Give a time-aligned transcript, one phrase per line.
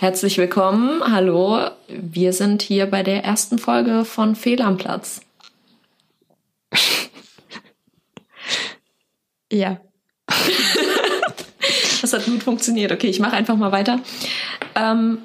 [0.00, 1.02] Herzlich willkommen.
[1.12, 1.60] Hallo.
[1.88, 5.20] Wir sind hier bei der ersten Folge von Fehl am Platz.
[9.52, 9.78] Ja.
[12.00, 12.92] Das hat gut funktioniert.
[12.92, 14.00] Okay, ich mache einfach mal weiter.
[14.74, 15.18] Ähm,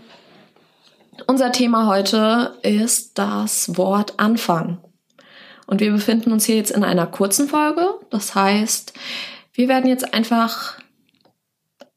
[1.25, 4.79] unser Thema heute ist das Wort Anfang.
[5.67, 7.87] Und wir befinden uns hier jetzt in einer kurzen Folge.
[8.09, 8.91] Das heißt,
[9.53, 10.77] wir werden jetzt einfach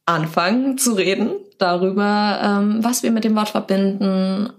[0.08, 4.50] anfangen zu reden darüber, ähm, was wir mit dem Wort verbinden,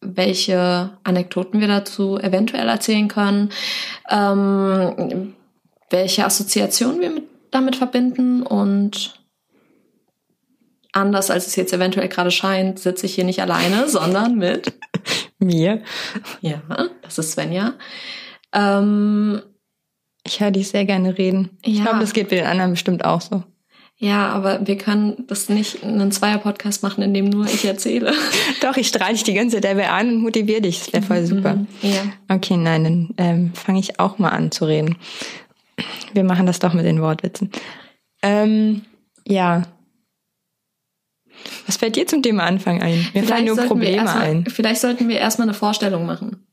[0.00, 3.50] welche Anekdoten wir dazu eventuell erzählen können,
[4.10, 5.34] ähm,
[5.90, 9.18] welche Assoziationen wir mit, damit verbinden und
[10.92, 14.72] anders als es jetzt eventuell gerade scheint, sitze ich hier nicht alleine, sondern mit
[15.38, 15.82] mir.
[16.40, 16.60] Ja,
[17.02, 17.74] das ist Svenja.
[18.52, 19.40] Ähm,
[20.26, 21.56] ich höre dich sehr gerne reden.
[21.62, 21.84] Ich Ja.
[21.84, 23.42] glaube, das geht bei den anderen bestimmt auch so.
[23.98, 28.12] Ja, aber wir können das nicht in einen Zweier-Podcast machen, in dem nur ich erzähle.
[28.60, 30.80] Doch, ich strahle dich die ganze dabei an und motiviere dich.
[30.80, 31.54] Das wäre voll super.
[31.54, 32.02] Mhm, Ja.
[32.28, 34.96] Okay, nein, dann ähm, fange ich auch mal an zu reden.
[36.12, 37.50] Wir machen das doch mit den Wortwitzen.
[38.22, 38.82] Ähm,
[39.26, 39.62] ja.
[41.66, 43.06] Was fällt dir zum Thema Anfang ein?
[43.14, 44.46] Mir fallen nur Probleme erstmal- ein.
[44.46, 46.46] Vielleicht sollten wir erstmal eine Vorstellung machen.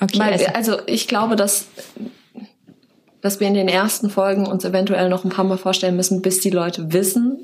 [0.00, 1.66] Okay, Weil, also, also ich glaube, dass,
[3.22, 6.40] dass wir in den ersten Folgen uns eventuell noch ein paar Mal vorstellen müssen, bis
[6.40, 7.38] die Leute wissen,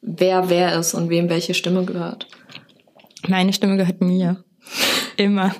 [0.00, 2.26] wer wer ist und wem welche Stimme gehört.
[3.28, 4.42] meine Stimme gehört mir.
[5.16, 5.54] Immer.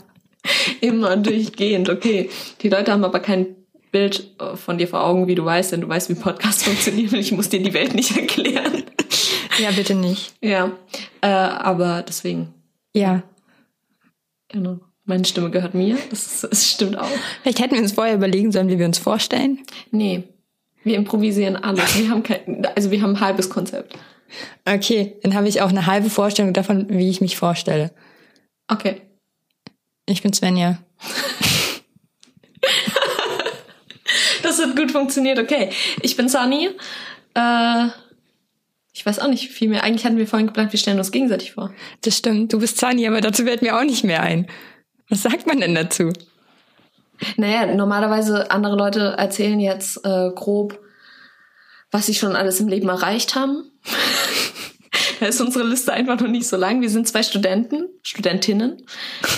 [0.81, 2.31] Immer durchgehend, okay.
[2.63, 3.47] Die Leute haben aber kein
[3.91, 7.15] Bild äh, von dir vor Augen, wie du weißt, denn du weißt, wie Podcasts funktionieren
[7.15, 8.85] und ich muss dir die Welt nicht erklären.
[9.59, 10.35] Ja, bitte nicht.
[10.41, 10.71] Ja,
[11.21, 12.55] äh, aber deswegen,
[12.95, 13.23] Ja.
[14.49, 14.79] genau.
[15.09, 17.09] Meine Stimme gehört mir, das, das stimmt auch.
[17.41, 19.59] Vielleicht hätten wir uns vorher überlegen sollen, wie wir uns vorstellen.
[19.91, 20.25] Nee,
[20.85, 21.99] wir improvisieren alles.
[21.99, 23.97] Wir haben kein, also wir haben ein halbes Konzept.
[24.67, 27.91] Okay, dann habe ich auch eine halbe Vorstellung davon, wie ich mich vorstelle.
[28.69, 29.01] Okay.
[30.05, 30.79] Ich bin Svenja.
[34.43, 35.69] Das hat gut funktioniert, okay.
[36.01, 36.71] Ich bin Sunny.
[37.35, 37.89] Äh,
[38.95, 39.85] ich weiß auch nicht viel mehr.
[39.85, 41.75] Eigentlich hatten wir vorhin geplant, wir stellen uns gegenseitig vor.
[42.01, 44.47] Das stimmt, du bist Zani, aber dazu fällt mir auch nicht mehr ein.
[45.09, 46.13] Was sagt man denn dazu?
[47.37, 50.79] Naja, normalerweise andere Leute erzählen jetzt äh, grob,
[51.91, 53.65] was sie schon alles im Leben erreicht haben.
[55.21, 56.81] da ist unsere Liste einfach noch nicht so lang.
[56.81, 58.83] Wir sind zwei Studenten, Studentinnen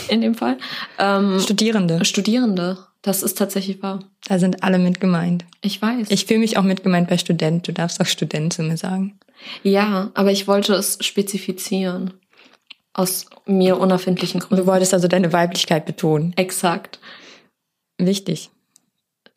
[0.09, 0.59] in dem Fall.
[0.99, 2.05] Ähm, Studierende.
[2.05, 2.79] Studierende.
[3.03, 4.01] Das ist tatsächlich wahr.
[4.29, 5.47] Da sind alle mit gemeint.
[5.63, 6.11] Ich weiß.
[6.11, 7.67] Ich fühle mich auch mit gemeint bei Student.
[7.67, 9.19] Du darfst auch Student zu mir sagen.
[9.63, 12.13] ja, aber ich wollte es spezifizieren.
[12.93, 14.67] Aus mir unerfindlichen Du Gründen.
[14.67, 16.33] wolltest also deine Weiblichkeit betonen.
[16.37, 16.99] Exakt.
[17.99, 18.51] Wichtig.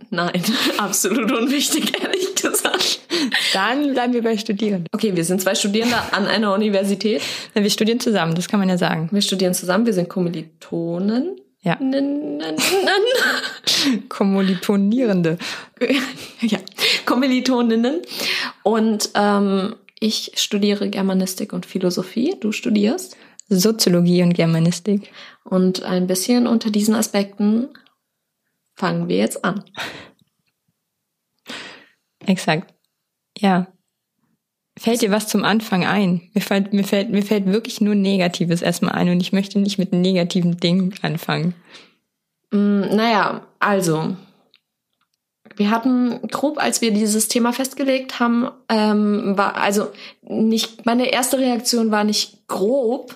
[0.09, 0.41] Nein,
[0.77, 2.99] absolut unwichtig, ehrlich gesagt.
[3.53, 4.87] Dann bleiben wir bei Studierenden.
[4.91, 7.21] Okay, wir sind zwei Studierende an einer Universität.
[7.53, 9.09] Wir studieren zusammen, das kann man ja sagen.
[9.11, 11.37] Wir studieren zusammen, wir sind Kommilitonen.
[11.61, 11.79] Ja.
[14.09, 15.37] Kommilitonierende.
[16.41, 16.59] ja,
[17.05, 18.01] Kommilitoninnen.
[18.63, 22.35] Und ähm, ich studiere Germanistik und Philosophie.
[22.39, 23.15] Du studierst.
[23.49, 25.11] Soziologie und Germanistik.
[25.43, 27.69] Und ein bisschen unter diesen Aspekten
[28.75, 29.63] fangen wir jetzt an.
[32.25, 32.73] Exakt.
[33.37, 33.67] Ja.
[34.77, 36.29] Fällt dir was zum Anfang ein?
[36.33, 39.77] Mir fällt, mir fällt, mir fällt wirklich nur Negatives erstmal ein und ich möchte nicht
[39.77, 41.53] mit negativen Dingen anfangen.
[42.51, 44.15] Mm, naja, also.
[45.55, 49.89] Wir hatten grob, als wir dieses Thema festgelegt haben, ähm, war, also
[50.23, 53.13] nicht, meine erste Reaktion war nicht grob,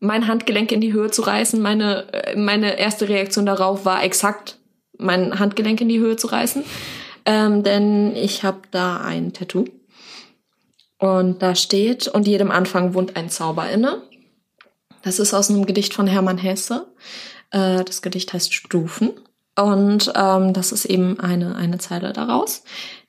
[0.00, 1.60] mein Handgelenk in die Höhe zu reißen.
[1.60, 4.58] Meine, äh, meine erste Reaktion darauf war exakt,
[4.98, 6.64] mein Handgelenk in die Höhe zu reißen.
[7.24, 9.66] Ähm, denn ich habe da ein Tattoo.
[10.98, 14.02] Und da steht, und jedem Anfang wohnt ein Zauber inne.
[15.02, 16.92] Das ist aus einem Gedicht von Hermann Hesse.
[17.50, 19.12] Äh, das Gedicht heißt Stufen.
[19.56, 22.62] Und ähm, das ist eben eine, eine Zeile daraus.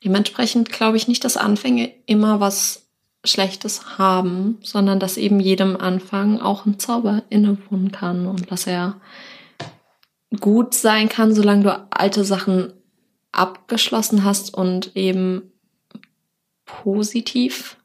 [0.04, 2.89] Dementsprechend glaube ich nicht, dass Anfänge immer was
[3.26, 8.96] Schlechtes haben, sondern dass eben jedem Anfang auch ein Zauber innewohnen kann und dass er
[10.40, 12.74] gut sein kann, solange du alte Sachen
[13.32, 15.52] abgeschlossen hast und eben
[16.66, 17.78] positiv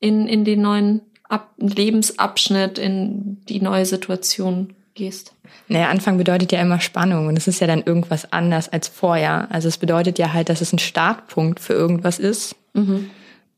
[0.00, 5.34] in, in den neuen Ab Lebensabschnitt, in die neue Situation gehst.
[5.68, 9.48] Naja, Anfang bedeutet ja immer Spannung und es ist ja dann irgendwas anders als vorher.
[9.50, 12.56] Also es bedeutet ja halt, dass es ein Startpunkt für irgendwas ist.
[12.74, 13.10] Mhm.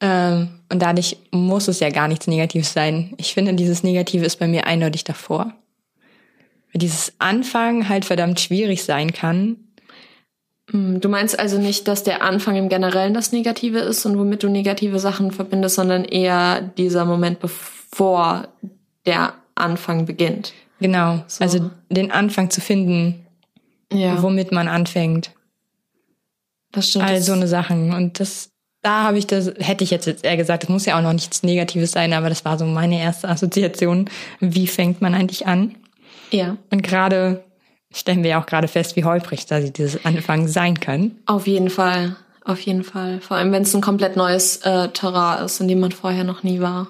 [0.06, 3.14] Ähm, und dadurch muss es ja gar nichts Negatives sein.
[3.16, 5.54] Ich finde, dieses Negative ist bei mir eindeutig davor.
[6.72, 9.56] Weil dieses Anfangen halt verdammt schwierig sein kann.
[10.70, 14.42] Hm, Du meinst also nicht, dass der Anfang im Generellen das Negative ist und womit
[14.42, 18.48] du negative Sachen verbindest, sondern eher dieser Moment, bevor
[19.06, 20.52] der Anfang beginnt.
[20.80, 21.22] Genau.
[21.28, 21.44] So.
[21.44, 23.24] Also den Anfang zu finden,
[23.92, 25.30] Ja, womit man anfängt.
[26.72, 27.04] das stimmt.
[27.04, 27.92] All so eine Sachen.
[27.94, 28.50] Und das,
[28.84, 31.42] da habe ich das, hätte ich jetzt eher gesagt, das muss ja auch noch nichts
[31.42, 34.10] Negatives sein, aber das war so meine erste Assoziation.
[34.40, 35.74] Wie fängt man eigentlich an?
[36.30, 37.44] ja, Und gerade
[37.92, 41.12] stellen wir ja auch gerade fest, wie holprig da dieses Anfang sein kann.
[41.26, 42.16] auf jeden Fall.
[42.44, 43.22] Auf jeden Fall.
[43.22, 46.42] Vor allem, wenn es ein komplett neues äh, Terrain ist, in dem man vorher noch
[46.42, 46.88] nie war.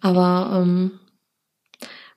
[0.00, 1.00] Aber ähm,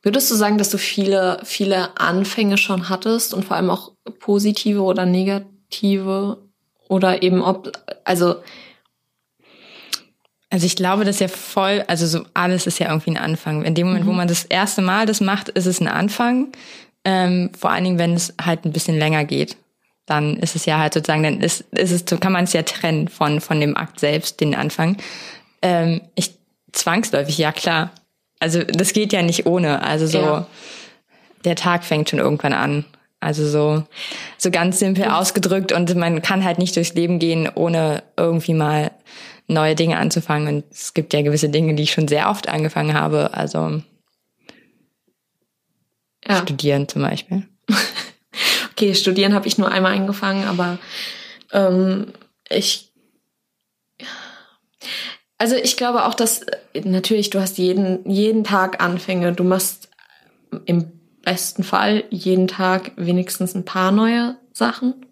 [0.04, 4.84] würdest du sagen, dass du viele, viele Anfänge schon hattest und vor allem auch positive
[4.84, 6.38] oder negative
[6.88, 7.72] oder eben ob,
[8.04, 8.36] also
[10.52, 13.64] Also ich glaube, das ist ja voll, also so alles ist ja irgendwie ein Anfang.
[13.64, 16.50] In dem Moment, wo man das erste Mal das macht, ist es ein Anfang.
[17.06, 19.56] Ähm, vor allen Dingen, wenn es halt ein bisschen länger geht,
[20.06, 23.08] dann ist es ja halt sozusagen, dann ist, ist es, kann man es ja trennen
[23.08, 24.98] von von dem Akt selbst, den Anfang.
[25.62, 26.36] Ähm, ich
[26.74, 27.92] zwangsläufig, ja klar.
[28.40, 29.82] Also das geht ja nicht ohne.
[29.84, 30.48] Also so Ja.
[31.46, 32.86] der Tag fängt schon irgendwann an.
[33.22, 33.84] Also so
[34.38, 38.92] so ganz simpel ausgedrückt und man kann halt nicht durchs Leben gehen, ohne irgendwie mal
[39.52, 40.56] neue Dinge anzufangen.
[40.56, 43.34] Und es gibt ja gewisse Dinge, die ich schon sehr oft angefangen habe.
[43.34, 43.82] Also
[46.28, 46.42] ja.
[46.42, 47.48] studieren zum Beispiel.
[48.72, 50.80] Okay, studieren habe ich nur einmal angefangen, aber
[51.52, 52.14] ähm,
[52.50, 52.92] ich.
[55.38, 59.34] Also ich glaube auch, dass äh, natürlich du hast jeden jeden Tag Anfänge.
[59.34, 59.90] Du machst
[60.66, 65.06] im besten Fall jeden Tag wenigstens ein paar neue Sachen.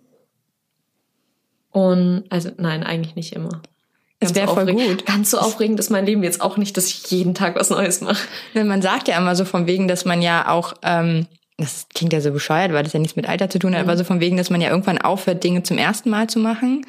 [1.70, 3.62] Und also nein, eigentlich nicht immer.
[4.22, 5.06] Es wäre voll gut.
[5.06, 8.02] Ganz so aufregend ist mein Leben jetzt auch nicht, dass ich jeden Tag was Neues
[8.02, 8.28] mache.
[8.54, 11.26] Man sagt ja immer so von wegen, dass man ja auch, ähm,
[11.58, 13.96] das klingt ja so bescheuert, weil das ja nichts mit Alter zu tun hat, aber
[13.98, 16.86] so von wegen, dass man ja irgendwann aufhört, Dinge zum ersten Mal zu machen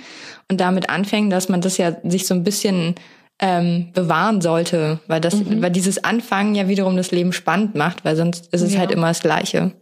[0.48, 2.96] und damit anfängt, dass man das ja sich so ein bisschen
[3.38, 8.16] ähm, bewahren sollte, weil das, weil dieses Anfangen ja wiederum das Leben spannend macht, weil
[8.16, 8.80] sonst ist es Ja.
[8.80, 9.72] halt immer das Gleiche.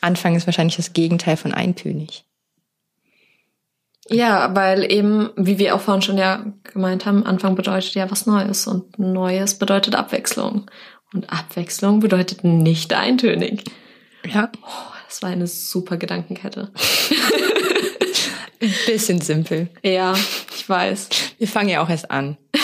[0.00, 2.24] Anfangen ist wahrscheinlich das Gegenteil von eintönig.
[4.08, 8.26] Ja, weil eben, wie wir auch vorhin schon ja gemeint haben, Anfang bedeutet ja was
[8.26, 10.70] Neues und Neues bedeutet Abwechslung.
[11.12, 13.64] Und Abwechslung bedeutet nicht eintönig.
[14.26, 14.50] Ja.
[15.08, 16.72] Das war eine super Gedankenkette.
[18.60, 19.68] Ein bisschen simpel.
[19.82, 20.14] Ja,
[20.56, 21.08] ich weiß.
[21.38, 22.36] Wir fangen ja auch erst an.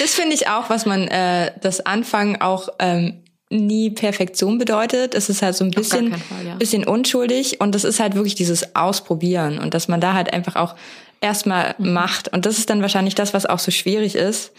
[0.00, 3.21] Das finde ich auch, was man äh, das Anfangen auch ähm,
[3.52, 5.14] nie Perfektion bedeutet.
[5.14, 6.54] Es ist halt so ein bisschen, Fall, ja.
[6.56, 10.56] bisschen unschuldig und das ist halt wirklich dieses Ausprobieren und dass man da halt einfach
[10.56, 10.74] auch
[11.20, 11.92] erstmal Mhm.
[11.92, 12.28] macht.
[12.32, 14.52] Und das ist dann wahrscheinlich das, was auch so schwierig ist,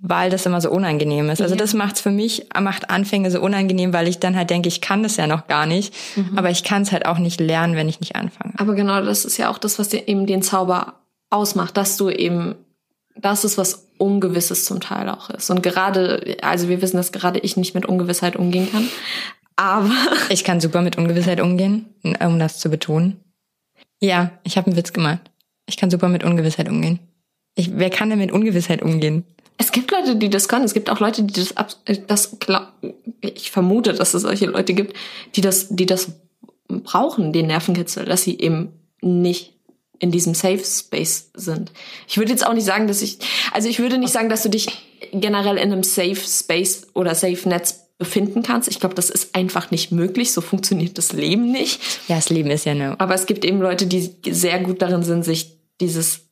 [0.00, 1.40] weil das immer so unangenehm ist.
[1.40, 4.80] Also das macht's für mich, macht Anfänge so unangenehm, weil ich dann halt denke, ich
[4.80, 6.36] kann das ja noch gar nicht, Mhm.
[6.38, 8.54] aber ich kann es halt auch nicht lernen, wenn ich nicht anfange.
[8.58, 10.94] Aber genau das ist ja auch das, was dir eben den Zauber
[11.30, 12.56] ausmacht, dass du eben,
[13.20, 15.50] das ist was Ungewisses zum Teil auch ist.
[15.50, 18.88] Und gerade, also wir wissen, dass gerade ich nicht mit Ungewissheit umgehen kann.
[19.56, 19.90] Aber
[20.30, 21.86] Ich kann super mit Ungewissheit umgehen,
[22.20, 23.20] um das zu betonen.
[24.00, 25.30] Ja, ich habe einen Witz gemacht.
[25.66, 26.98] Ich kann super mit Ungewissheit umgehen.
[27.54, 29.24] Ich, wer kann denn mit Ungewissheit umgehen?
[29.58, 30.64] Es gibt Leute, die das können.
[30.64, 32.38] Es gibt auch Leute, die das, äh, das
[33.20, 34.96] ich vermute, dass es solche Leute gibt,
[35.36, 36.12] die das, die das
[36.68, 39.59] brauchen, den Nervenkitzel, dass sie eben nicht
[40.00, 41.70] in diesem Safe Space sind.
[42.08, 43.18] Ich würde jetzt auch nicht sagen, dass ich,
[43.52, 44.66] also ich würde nicht sagen, dass du dich
[45.12, 48.66] generell in einem Safe Space oder Safe Netz befinden kannst.
[48.68, 50.32] Ich glaube, das ist einfach nicht möglich.
[50.32, 51.80] So funktioniert das Leben nicht.
[52.08, 52.98] Ja, das Leben ist ja eine.
[52.98, 56.29] Aber es gibt eben Leute, die sehr gut darin sind, sich dieses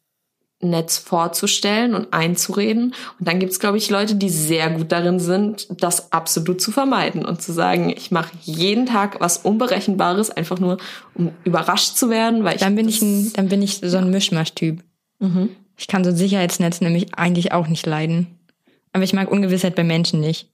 [0.60, 2.94] Netz vorzustellen und einzureden.
[3.18, 6.72] Und dann gibt es, glaube ich, Leute, die sehr gut darin sind, das absolut zu
[6.72, 10.78] vermeiden und zu sagen, ich mache jeden Tag was Unberechenbares, einfach nur,
[11.14, 12.60] um überrascht zu werden, weil ich.
[12.60, 14.82] Dann bin ich ein, dann bin ich so ein Mischmasch-Typ.
[15.20, 15.50] Mhm.
[15.76, 18.26] Ich kann so ein Sicherheitsnetz nämlich eigentlich auch nicht leiden.
[18.92, 20.48] Aber ich mag Ungewissheit bei Menschen nicht.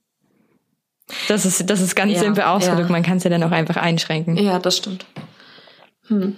[1.28, 2.88] Das ist, das ist ganz Ja, simpel ausgedrückt.
[2.88, 2.92] ja.
[2.92, 4.36] Man kann es ja dann auch einfach einschränken.
[4.36, 5.06] Ja, das stimmt.
[6.08, 6.36] Hm.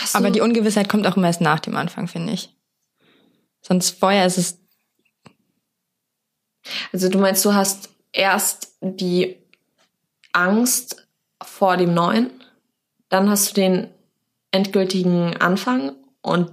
[0.00, 2.54] Hast Aber die Ungewissheit kommt auch immer erst nach dem Anfang, finde ich.
[3.60, 4.58] Sonst vorher ist es
[6.92, 9.36] Also du meinst, du hast erst die
[10.32, 11.06] Angst
[11.42, 12.30] vor dem Neuen,
[13.08, 13.88] dann hast du den
[14.50, 16.52] endgültigen Anfang und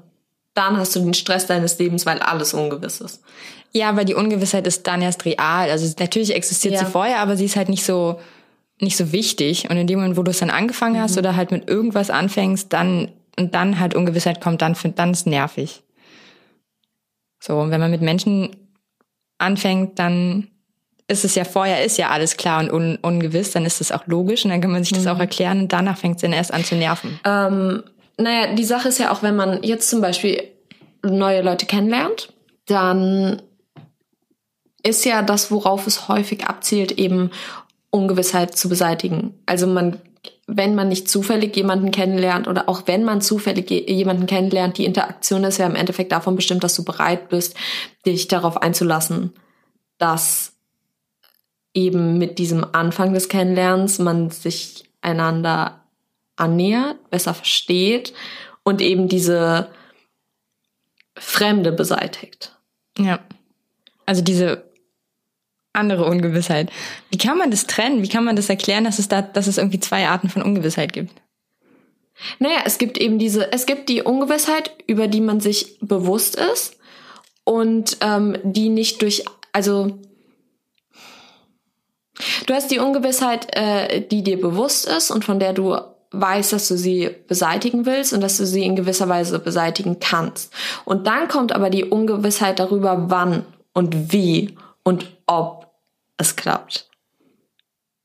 [0.54, 3.22] dann hast du den Stress deines Lebens, weil alles ungewiss ist.
[3.74, 5.70] Ja, weil die Ungewissheit ist dann erst real.
[5.70, 6.86] Also natürlich existiert Ja.
[6.86, 8.20] sie vorher, aber sie ist halt nicht so
[8.82, 9.70] nicht so wichtig.
[9.70, 11.00] Und in dem Moment, wo du es dann angefangen Mhm.
[11.02, 15.28] hast oder halt mit irgendwas anfängst, dann und dann halt Ungewissheit kommt, dann dann ist
[15.28, 15.84] nervig.
[17.40, 18.56] So, und wenn man mit Menschen
[19.38, 20.48] anfängt, dann
[21.08, 24.08] ist es ja vorher, ist ja alles klar und un ungewiss, dann ist das auch
[24.08, 26.54] logisch und dann kann man sich das auch erklären und danach fängt es dann erst
[26.54, 27.20] an zu nerven.
[27.26, 27.84] Ähm,
[28.18, 30.42] naja, die Sache ist ja auch, wenn man jetzt zum Beispiel
[31.04, 32.34] neue Leute kennenlernt,
[32.66, 33.42] dann
[34.82, 37.32] ist ja das, worauf es häufig abzielt, eben
[37.92, 39.34] Ungewissheit zu beseitigen.
[39.46, 40.00] Also man,
[40.48, 45.44] wenn man nicht zufällig jemanden kennenlernt oder auch wenn man zufällig jemanden kennenlernt, die Interaktion
[45.44, 47.56] ist ja im Endeffekt davon bestimmt, dass du bereit bist,
[48.06, 49.34] dich darauf einzulassen,
[49.98, 50.54] dass
[51.74, 55.82] eben mit diesem Anfang des Kennenlernens man sich einander
[56.36, 58.14] annähert, besser versteht
[58.64, 59.70] und eben diese
[61.18, 62.56] Fremde beseitigt.
[62.98, 63.20] Ja.
[64.06, 64.70] Also diese
[65.76, 66.72] andere Ungewissheit.
[67.10, 68.02] Wie kann man das trennen?
[68.02, 70.94] Wie kann man das erklären, dass es da, dass es irgendwie zwei Arten von Ungewissheit
[70.94, 71.12] gibt?
[72.40, 76.78] Naja, es gibt eben diese, es gibt die Ungewissheit, über die man sich bewusst ist
[77.44, 80.00] und ähm, die nicht durch, also
[82.46, 85.78] Du hast die Ungewissheit, äh, die dir bewusst ist und von der du
[86.12, 90.54] weißt, dass du sie beseitigen willst und dass du sie in gewisser Weise beseitigen kannst.
[90.86, 95.65] Und dann kommt aber die Ungewissheit darüber, wann und wie und ob
[96.18, 96.90] es klappt.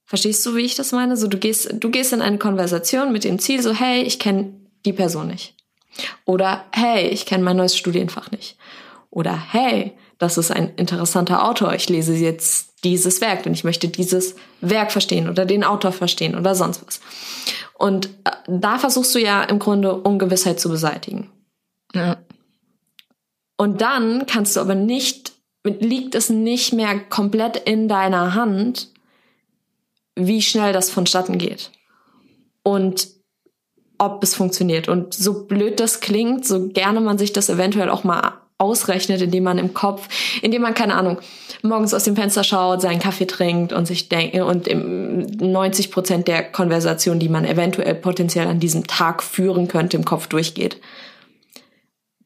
[0.05, 1.17] Verstehst du, wie ich das meine?
[1.17, 4.55] So, du gehst, du gehst in eine Konversation mit dem Ziel, so, hey, ich kenne
[4.85, 5.55] die Person nicht.
[6.25, 8.57] Oder hey, ich kenne mein neues Studienfach nicht.
[9.11, 13.89] Oder hey, das ist ein interessanter Autor, ich lese jetzt dieses Werk, denn ich möchte
[13.89, 17.01] dieses Werk verstehen oder den Autor verstehen oder sonst was.
[17.75, 21.31] Und äh, da versuchst du ja im Grunde Ungewissheit zu beseitigen.
[21.95, 22.19] Ja.
[23.57, 25.33] Und dann kannst du aber nicht,
[25.65, 28.89] liegt es nicht mehr komplett in deiner Hand,
[30.17, 31.71] wie schnell das vonstatten geht.
[32.63, 33.09] Und
[33.99, 34.89] ob es funktioniert.
[34.89, 39.45] Und so blöd das klingt, so gerne man sich das eventuell auch mal ausrechnet, indem
[39.45, 40.09] man im Kopf,
[40.43, 41.19] indem man, keine Ahnung,
[41.63, 44.69] morgens aus dem Fenster schaut, seinen Kaffee trinkt und sich denkt, und
[45.41, 50.27] 90 Prozent der Konversation, die man eventuell potenziell an diesem Tag führen könnte, im Kopf
[50.27, 50.79] durchgeht.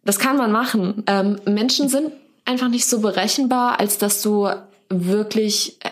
[0.05, 1.03] Das kann man machen.
[1.07, 2.13] Ähm, Menschen sind
[2.45, 4.49] einfach nicht so berechenbar, als dass du
[4.89, 5.91] wirklich, äh,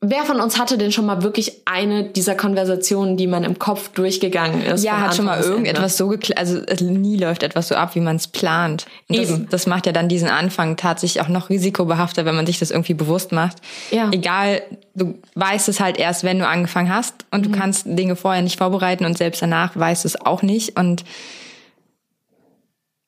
[0.00, 3.88] Wer von uns hatte denn schon mal wirklich eine dieser Konversationen, die man im Kopf
[3.88, 4.84] durchgegangen ist?
[4.84, 6.38] Ja, hat schon mal irgendetwas so geklappt.
[6.38, 8.86] Also nie läuft etwas so ab, wie man es plant.
[9.08, 9.42] Eben.
[9.42, 12.70] Das, das, macht ja dann diesen Anfang tatsächlich auch noch risikobehafter, wenn man sich das
[12.70, 13.56] irgendwie bewusst macht.
[13.90, 14.08] Ja.
[14.12, 14.62] Egal,
[14.94, 17.54] du weißt es halt erst, wenn du angefangen hast und du mhm.
[17.54, 21.02] kannst Dinge vorher nicht vorbereiten und selbst danach weißt du es auch nicht und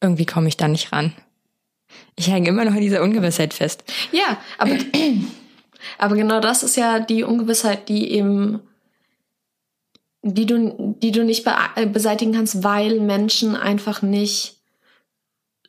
[0.01, 1.13] irgendwie komme ich da nicht ran.
[2.17, 3.85] Ich hänge immer noch in dieser Ungewissheit fest.
[4.13, 4.77] Ja, aber
[5.99, 8.61] Aber genau das ist ja die Ungewissheit, die eben,
[10.23, 14.57] die du, die du nicht äh, beseitigen kannst, weil Menschen einfach nicht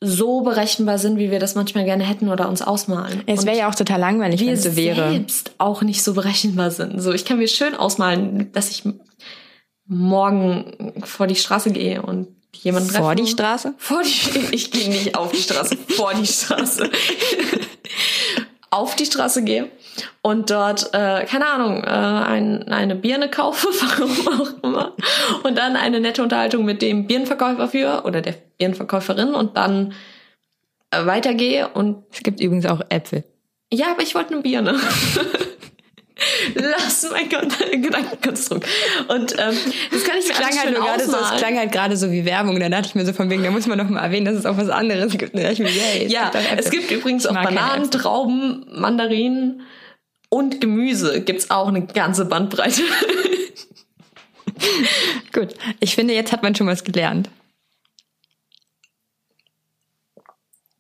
[0.04, 3.22] so berechenbar sind, wie wir das manchmal gerne hätten oder uns ausmalen.
[3.28, 5.12] Es wäre ja auch total langweilig, wenn es so wäre.
[5.12, 7.00] Wir selbst auch nicht so berechenbar sind.
[7.00, 8.84] So, ich kann mir schön ausmalen, dass ich
[9.86, 13.04] morgen vor die Straße gehe und jemanden treffe.
[13.04, 13.74] Vor die Straße?
[13.78, 16.90] Vor die, ich gehe nicht auf die Straße, vor die Straße.
[18.70, 19.70] auf die Straße gehe
[20.22, 24.96] und dort, äh, keine Ahnung, äh, ein, eine Birne kaufe, warum auch immer,
[25.44, 29.94] und dann eine nette Unterhaltung mit dem Birnenverkäufer führe oder der Birnenverkäuferin und dann
[30.92, 32.04] äh, weitergehe und...
[32.12, 33.24] Es gibt übrigens auch Äpfel.
[33.74, 34.80] Ja, aber ich wollte eine Birne.
[36.56, 37.30] Lass mein
[37.82, 38.68] Gedankenkonstrukt.
[39.08, 39.58] Und ähm,
[39.92, 42.60] das kann ich mir klang halt gerade so, Es klang halt gerade so wie Werbung.
[42.60, 44.46] Da dachte ich mir so von wegen, da muss man noch mal erwähnen, dass es
[44.46, 45.34] auch was anderes gibt.
[45.34, 49.62] Mir, yay, es ja, gibt es gibt übrigens auch Bananen, Trauben, Mandarinen
[50.30, 51.22] und Gemüse.
[51.22, 52.82] Gibt's auch eine ganze Bandbreite.
[55.34, 57.30] Gut, ich finde, jetzt hat man schon was gelernt.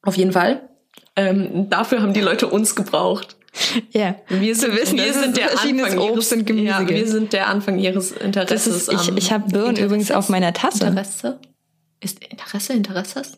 [0.03, 0.69] Auf jeden Fall.
[1.15, 3.35] Ähm, dafür haben die Leute uns gebraucht.
[3.91, 6.67] Ja, wir sind, wissen, wir sind der Anfang Obst und Gemüse.
[6.67, 8.87] Ja, wir sind der Anfang ihres Interesses.
[8.87, 10.85] Ist, ich ich habe Birnen übrigens auf meiner Tasse.
[10.85, 11.39] Interesse?
[11.99, 13.37] Ist Interesse Interesses?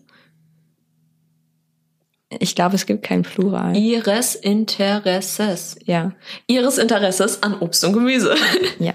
[2.39, 3.75] Ich glaube, es gibt kein Plural.
[3.75, 5.77] Ihres Interesses.
[5.85, 6.13] Ja.
[6.47, 8.35] Ihres Interesses an Obst und Gemüse.
[8.79, 8.93] Ja.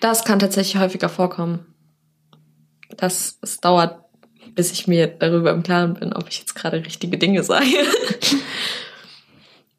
[0.00, 1.64] Das kann tatsächlich häufiger vorkommen.
[2.96, 4.00] Das, es dauert,
[4.54, 7.66] bis ich mir darüber im Klaren bin, ob ich jetzt gerade richtige Dinge sage.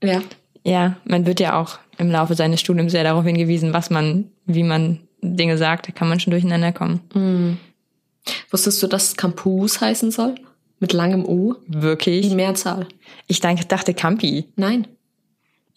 [0.04, 0.22] Ja.
[0.64, 4.64] Ja, man wird ja auch im Laufe seines Studiums sehr darauf hingewiesen, was man, wie
[4.64, 7.02] man Dinge sagt, da kann man schon durcheinander kommen.
[7.14, 7.58] Mhm.
[8.52, 10.36] Wusstest du, dass Campus heißen soll?
[10.80, 11.56] Mit langem U?
[11.68, 12.30] Wirklich?
[12.30, 12.88] Die Mehrzahl.
[13.28, 14.46] Ich dachte Campi.
[14.56, 14.88] Nein.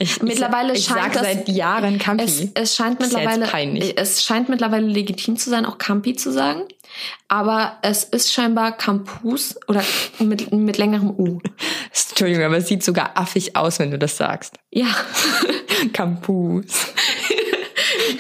[0.03, 2.25] Ich, mittlerweile ich, ich scheint das, seit Jahren Campi.
[2.25, 3.95] Es, es scheint ja mittlerweile, peinlich.
[3.97, 6.63] es scheint mittlerweile legitim zu sein, auch Campi zu sagen.
[7.29, 9.83] Aber es ist scheinbar Campus oder
[10.19, 11.39] mit, mit längerem U.
[12.11, 14.59] Entschuldigung, aber es sieht sogar affig aus, wenn du das sagst.
[14.71, 14.89] Ja.
[15.93, 16.67] Campus.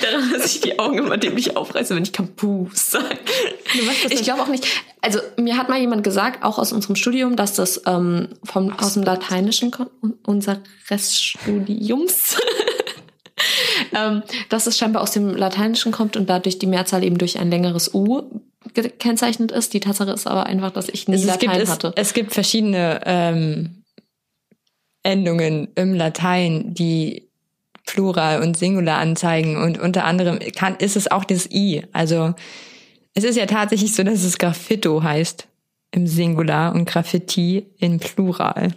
[0.00, 3.18] Daran, dass ich die Augen immer dämlich aufreiße, wenn ich Campus sage.
[4.10, 4.66] Ich glaube auch nicht.
[5.00, 8.94] Also mir hat mal jemand gesagt, auch aus unserem Studium, dass das ähm, vom aus
[8.94, 12.36] dem Lateinischen kommt, un- unseres Studiums,
[13.96, 17.50] ähm, dass es scheinbar aus dem Lateinischen kommt und dadurch die Mehrzahl eben durch ein
[17.50, 18.40] längeres U
[18.74, 19.74] gekennzeichnet ist.
[19.74, 21.92] Die Tatsache ist aber einfach, dass ich nie es, gibt, Latein es, hatte.
[21.96, 23.82] es gibt verschiedene ähm,
[25.02, 27.28] Endungen im Latein, die
[27.86, 31.82] Plural und Singular anzeigen und unter anderem kann, ist es auch das I.
[31.92, 32.34] Also
[33.14, 35.46] es ist ja tatsächlich so, dass es Graffito heißt
[35.90, 38.74] im Singular und Graffiti in Plural.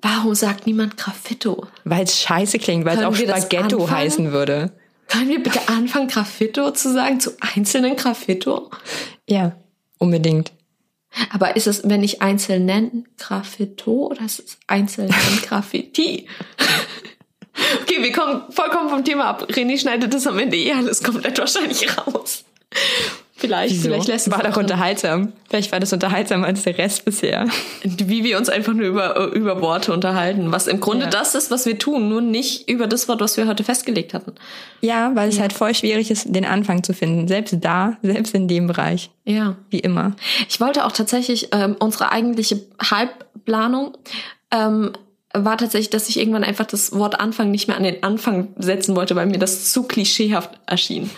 [0.00, 1.66] Warum sagt niemand Graffito?
[1.84, 4.72] Weil es scheiße klingt, weil es auch Spaghetto heißen würde.
[5.08, 8.70] Können wir bitte anfangen, Graffito zu sagen, zu einzelnen Graffito?
[9.28, 9.56] Ja,
[9.98, 10.52] unbedingt.
[11.30, 15.10] Aber ist es, wenn ich einzeln nenne, Graffito oder ist es einzeln
[15.42, 16.26] Graffiti?
[17.82, 19.46] okay, wir kommen vollkommen vom Thema ab.
[19.50, 22.44] René schneidet das am Ende eh alles komplett wahrscheinlich raus.
[23.34, 23.88] Vielleicht, Wieso?
[23.88, 25.32] vielleicht lässt war doch unterhaltsam.
[25.50, 27.48] Vielleicht war das unterhaltsamer als der Rest bisher.
[27.82, 30.52] Wie wir uns einfach nur über, über Worte unterhalten.
[30.52, 31.10] Was im Grunde Ja.
[31.10, 34.34] das ist, was wir tun, nur nicht über das Wort, was wir heute festgelegt hatten.
[34.80, 37.26] Ja, weil es halt voll schwierig ist, den Anfang zu finden.
[37.26, 39.10] Selbst da, selbst in dem Bereich.
[39.24, 39.56] Ja.
[39.70, 40.14] Wie immer.
[40.48, 43.96] Ich wollte auch tatsächlich ähm, unsere eigentliche Halbplanung
[44.52, 44.92] ähm,
[45.34, 48.96] war tatsächlich, dass ich irgendwann einfach das Wort Anfang nicht mehr an den Anfang setzen
[48.96, 51.10] wollte, weil mir das zu klischeehaft erschien.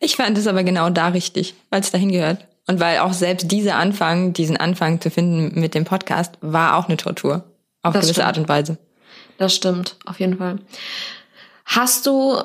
[0.00, 2.46] Ich fand es aber genau da richtig, weil es dahin gehört.
[2.66, 6.88] Und weil auch selbst dieser Anfang, diesen Anfang zu finden mit dem Podcast, war auch
[6.88, 7.44] eine Tortur.
[7.82, 8.26] Auf Das gewisse stimmt.
[8.26, 8.78] Art und Weise.
[9.38, 10.58] Das stimmt, auf jeden Fall.
[11.64, 12.38] Hast du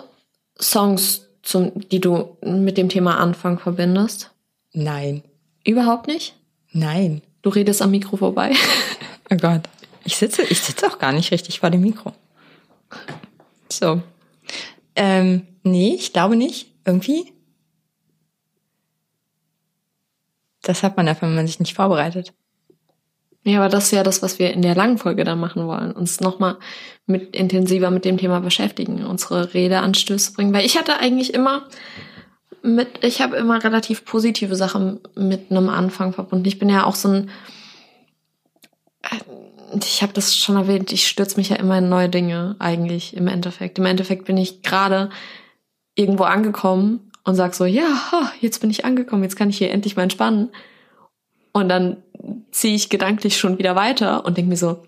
[0.59, 4.31] Songs, zum, die du mit dem Thema Anfang verbindest?
[4.73, 5.23] Nein.
[5.65, 6.35] Überhaupt nicht?
[6.71, 7.21] Nein.
[7.41, 8.51] Du redest am Mikro vorbei.
[9.31, 9.61] Oh Gott.
[10.09, 12.13] Ich sitze, ich sitze auch gar nicht richtig vor dem Mikro.
[13.71, 14.01] So.
[14.95, 16.73] Ähm, nee, ich glaube nicht.
[16.83, 17.31] Irgendwie.
[20.63, 22.33] Das hat man ja, wenn man sich nicht vorbereitet.
[23.43, 25.91] Ja, aber das ist ja das, was wir in der langen Folge dann machen wollen.
[25.91, 26.57] Uns nochmal
[27.05, 30.53] mit intensiver mit dem Thema beschäftigen, unsere Redeanstöße bringen.
[30.53, 31.67] Weil ich hatte eigentlich immer
[32.63, 36.47] mit, ich habe immer relativ positive Sachen mit einem Anfang verbunden.
[36.47, 37.29] Ich bin ja auch so ein,
[39.73, 43.27] ich habe das schon erwähnt, ich stürze mich ja immer in neue Dinge eigentlich im
[43.27, 43.77] Endeffekt.
[43.79, 45.09] Im Endeffekt bin ich gerade
[45.95, 49.95] irgendwo angekommen und sag so, ja, jetzt bin ich angekommen, jetzt kann ich hier endlich
[49.95, 50.49] mal entspannen.
[51.51, 51.97] Und dann
[52.51, 54.83] ziehe ich gedanklich schon wieder weiter und denke mir so,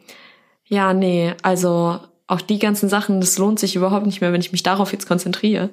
[0.65, 4.53] ja, nee, also auch die ganzen Sachen, das lohnt sich überhaupt nicht mehr, wenn ich
[4.53, 5.69] mich darauf jetzt konzentriere,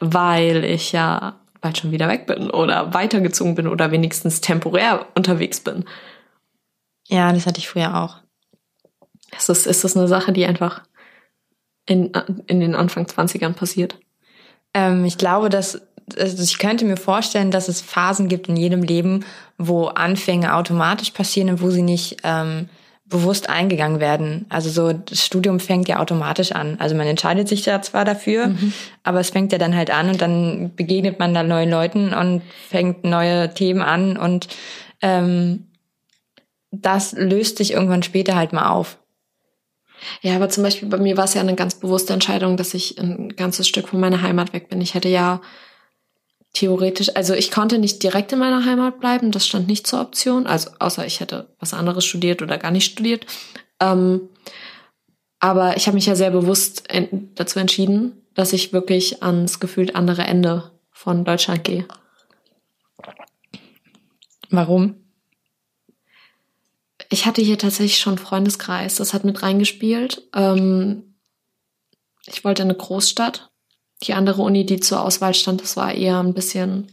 [0.00, 5.60] weil ich ja bald schon wieder weg bin oder weitergezogen bin oder wenigstens temporär unterwegs
[5.60, 5.84] bin.
[7.06, 8.23] Ja, das hatte ich früher auch.
[9.36, 10.82] Es ist, ist das eine Sache, die einfach
[11.86, 12.12] in,
[12.46, 13.98] in den Anfang 20ern passiert.
[14.72, 15.82] Ähm, ich glaube, dass
[16.18, 19.24] also ich könnte mir vorstellen, dass es Phasen gibt in jedem Leben,
[19.56, 22.68] wo Anfänge automatisch passieren und wo sie nicht ähm,
[23.06, 24.46] bewusst eingegangen werden.
[24.48, 26.76] Also so das Studium fängt ja automatisch an.
[26.78, 28.54] Also man entscheidet sich da zwar dafür,
[29.02, 32.42] aber es fängt ja dann halt an und dann begegnet man da neuen Leuten und
[32.68, 34.48] fängt neue Themen an und
[35.02, 35.66] ähm,
[36.70, 38.98] das löst sich irgendwann später halt mal auf.
[40.22, 42.98] Ja, aber zum Beispiel bei mir war es ja eine ganz bewusste Entscheidung, dass ich
[42.98, 44.80] ein ganzes Stück von meiner Heimat weg bin.
[44.80, 45.40] Ich hätte ja
[46.52, 50.46] theoretisch, also ich konnte nicht direkt in meiner Heimat bleiben, das stand nicht zur Option,
[50.46, 53.26] also außer ich hätte was anderes studiert oder gar nicht studiert.
[53.80, 54.28] Ähm,
[55.40, 59.96] aber ich habe mich ja sehr bewusst en dazu entschieden, dass ich wirklich ans gefühlt
[59.96, 61.86] andere Ende von Deutschland gehe.
[64.50, 65.03] Warum?
[67.14, 70.28] Ich hatte hier tatsächlich schon Freundeskreis, das hat mit reingespielt.
[70.34, 71.14] Ähm,
[72.26, 73.52] ich wollte in eine Großstadt.
[74.02, 76.90] Die andere Uni, die zur Auswahl stand, das war eher ein bisschen,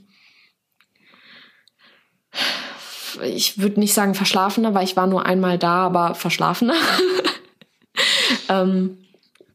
[3.24, 6.76] ich würde nicht sagen verschlafener, weil ich war nur einmal da, aber verschlafener.
[8.50, 9.00] ähm,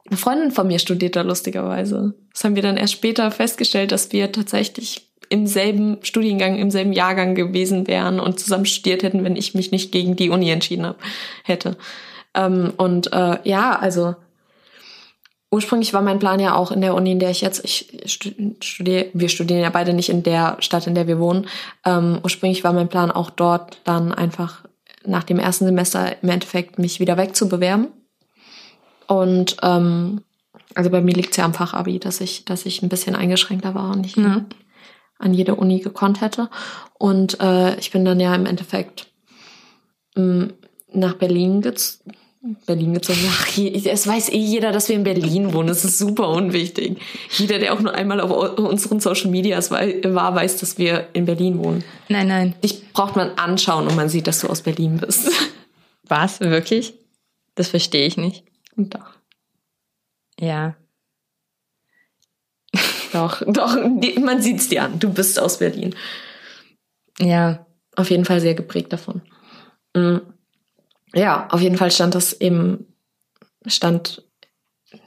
[0.09, 2.15] eine Freundin von mir studiert da lustigerweise.
[2.33, 6.93] Das haben wir dann erst später festgestellt, dass wir tatsächlich im selben Studiengang, im selben
[6.93, 10.87] Jahrgang gewesen wären und zusammen studiert hätten, wenn ich mich nicht gegen die Uni entschieden
[10.87, 10.97] hab,
[11.43, 11.77] hätte.
[12.35, 14.15] Ähm, und äh, ja, also
[15.51, 17.89] ursprünglich war mein Plan ja auch in der Uni, in der ich jetzt, ich
[18.61, 21.47] studiere, wir studieren ja beide nicht in der Stadt, in der wir wohnen.
[21.85, 24.65] Ähm, ursprünglich war mein Plan auch dort dann einfach
[25.05, 27.89] nach dem ersten Semester im Endeffekt mich wieder wegzubewerben
[29.07, 30.23] Und ähm,
[30.75, 33.75] also bei mir liegt es ja am Fachabi, dass ich, dass ich ein bisschen eingeschränkter
[33.75, 34.45] war und nicht Ja.
[35.19, 36.49] An jede Uni gekonnt hätte.
[36.99, 39.09] Und äh, ich bin dann ja im Endeffekt
[40.15, 40.49] mh,
[40.93, 42.13] nach Berlin gezogen.
[42.65, 43.19] Berlin gezogen.
[43.29, 45.69] Ach, es weiß eh jeder, dass wir in Berlin wohnen.
[45.69, 46.99] Das ist super unwichtig.
[47.31, 51.59] Jeder, der auch nur einmal auf unseren Social Medias war, weiß, dass wir in Berlin
[51.59, 51.83] wohnen.
[52.09, 52.55] Nein, nein.
[52.63, 55.29] Dich braucht man anschauen und man sieht, dass du aus Berlin bist.
[56.05, 56.39] Was?
[56.39, 56.95] Wirklich?
[57.57, 58.45] Das verstehe ich nicht.
[58.77, 59.11] Doch.
[60.39, 60.77] Ja.
[63.17, 63.77] Doch, doch,
[64.21, 64.99] man sieht's dir an.
[64.99, 65.95] Du bist aus Berlin.
[67.19, 67.67] Ja.
[67.97, 69.23] Auf jeden Fall sehr geprägt davon.
[69.95, 70.19] Mm.
[71.15, 72.87] Ja, auf jeden Fall stand das eben,
[73.67, 74.23] stand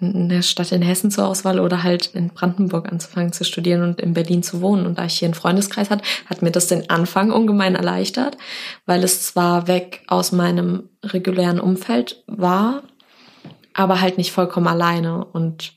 [0.02, 4.14] eine Stadt in Hessen zur Auswahl oder halt in Brandenburg anzufangen zu studieren und in
[4.14, 4.86] Berlin zu wohnen.
[4.86, 8.38] Und da ich hier einen Freundeskreis hatte, hat mir das den Anfang ungemein erleichtert,
[8.86, 12.84] weil es zwar weg aus meinem regulären Umfeld war,
[13.74, 15.74] aber halt nicht vollkommen alleine und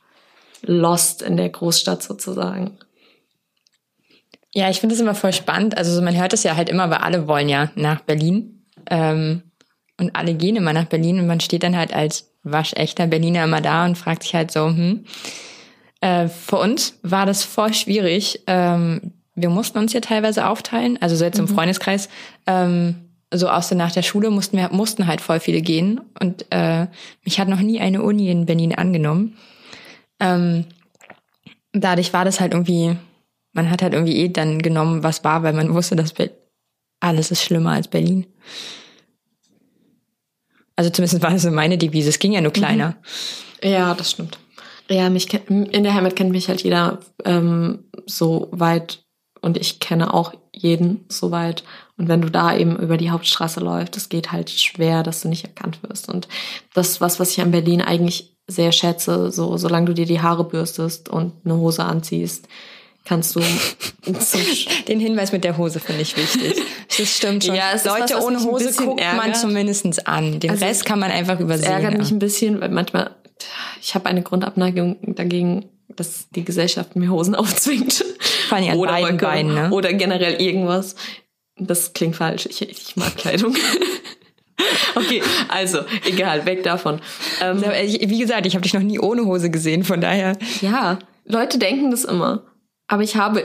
[0.62, 2.78] lost in der Großstadt sozusagen.
[4.54, 5.76] Ja, ich finde es immer voll spannend.
[5.76, 8.66] Also so, man hört es ja halt immer, weil alle wollen ja nach Berlin.
[8.90, 9.42] Ähm,
[9.98, 13.60] und alle gehen immer nach Berlin und man steht dann halt als waschechter Berliner immer
[13.60, 15.04] da und fragt sich halt so, hm.
[16.00, 18.42] Äh, für uns war das voll schwierig.
[18.48, 22.08] Ähm, wir mussten uns ja teilweise aufteilen, also so jetzt im Freundeskreis.
[22.44, 22.96] Ähm,
[23.32, 26.86] so aus der nach der Schule mussten wir mussten halt voll viele gehen und äh,
[27.24, 29.36] mich hat noch nie eine Uni in Berlin angenommen.
[30.22, 30.66] Ähm,
[31.72, 32.96] dadurch war das halt irgendwie,
[33.52, 36.30] man hat halt irgendwie eh dann genommen, was war, weil man wusste, dass Be
[37.00, 38.26] alles ist schlimmer als Berlin.
[40.76, 42.08] Also zumindest war das so meine Devise.
[42.08, 42.96] Es ging ja nur kleiner.
[43.60, 44.38] Ja, das stimmt.
[44.88, 49.04] Ja, mich in der Heimat kennt mich halt jeder ähm, so weit
[49.40, 51.64] und ich kenne auch jeden so weit.
[51.96, 55.28] Und wenn du da eben über die Hauptstraße läufst, es geht halt schwer, dass du
[55.28, 56.08] nicht erkannt wirst.
[56.08, 56.28] Und
[56.72, 59.30] das was, was ich an Berlin eigentlich sehr schätze.
[59.32, 62.46] So, solange du dir die Haare bürstest und eine Hose anziehst,
[63.04, 63.40] kannst du
[64.88, 66.62] Den Hinweis mit der Hose finde ich wichtig.
[66.96, 67.54] Das stimmt schon.
[67.54, 69.36] Ja, Leute was, ohne Hose guckt man ärgert.
[69.36, 70.40] zumindest an.
[70.40, 71.70] Den Also Rest kann man einfach Das übersehen.
[71.72, 71.98] ärgert ja.
[71.98, 73.10] mich ein bisschen, weil manchmal,
[73.80, 78.04] ich habe eine Grundabneigung dagegen, dass die Gesellschaft mir Hosen aufzwingt.
[78.48, 79.70] Vor allem an beiden Röcke Beinen, ne?
[79.70, 80.94] Oder generell irgendwas.
[81.58, 82.46] Das klingt falsch.
[82.46, 83.54] Ich, ich mag Kleidung.
[84.94, 87.00] okay, also, egal, weg davon.
[87.40, 90.36] Ähm, Wie gesagt, ich habe dich noch nie ohne Hose gesehen, von daher.
[90.60, 92.42] ja, Leute denken das immer.
[92.88, 93.44] Aber ich habe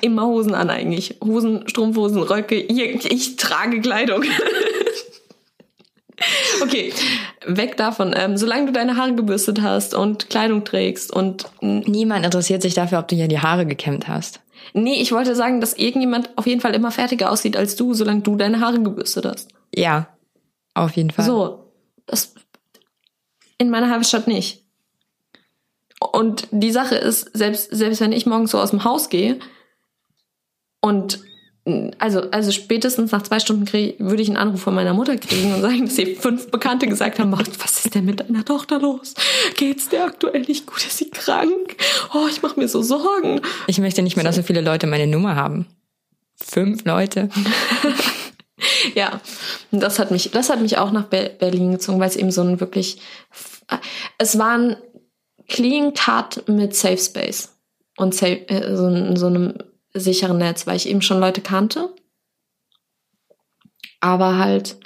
[0.00, 1.16] immer Hosen an eigentlich.
[1.24, 2.54] Hosen, Strumpfhosen, Röcke.
[2.54, 4.22] Ich, ich trage Kleidung.
[6.62, 6.92] okay,
[7.46, 8.14] weg davon.
[8.16, 13.00] Ähm, solange du deine Haare gebürstet hast und Kleidung trägst und Niemand interessiert sich dafür,
[13.00, 14.40] ob du hier die Haare gekämmt hast.
[14.74, 18.20] nee, ich wollte sagen, dass irgendjemand auf jeden Fall immer fertiger aussieht als du, solange
[18.20, 19.50] du deine Haare gebürstet hast.
[19.74, 20.08] Ja,
[20.74, 21.24] auf jeden Fall.
[21.24, 21.72] So,
[22.06, 22.34] das
[23.58, 24.62] in meiner Heimatstadt nicht.
[26.00, 29.38] Und die Sache ist, selbst, selbst wenn ich morgens so aus dem Haus gehe
[30.80, 31.20] und
[31.98, 35.54] also, also spätestens nach zwei Stunden krieg, würde ich einen Anruf von meiner Mutter kriegen
[35.54, 38.78] und sagen, dass ihr fünf Bekannte gesagt haben, "Macht, was ist denn mit deiner Tochter
[38.78, 39.14] los?
[39.56, 40.84] Geht's der aktuell nicht gut?
[40.84, 41.76] Ist sie krank?
[42.12, 43.40] Oh, ich mache mir so Sorgen.
[43.66, 45.66] Ich möchte nicht mehr, dass so viele Leute meine Nummer haben.
[46.36, 47.30] Fünf Leute.
[48.94, 49.20] Ja,
[49.72, 52.30] und das hat mich, das hat mich auch nach Be Berlin gezogen, weil es eben
[52.30, 53.00] so ein wirklich,
[54.18, 54.76] es war ein
[55.48, 57.52] Clean Cut mit Safe Space
[57.96, 59.54] und safe, äh, so, so einem
[59.92, 61.94] sicheren Netz, weil ich eben schon Leute kannte,
[64.00, 64.76] aber halt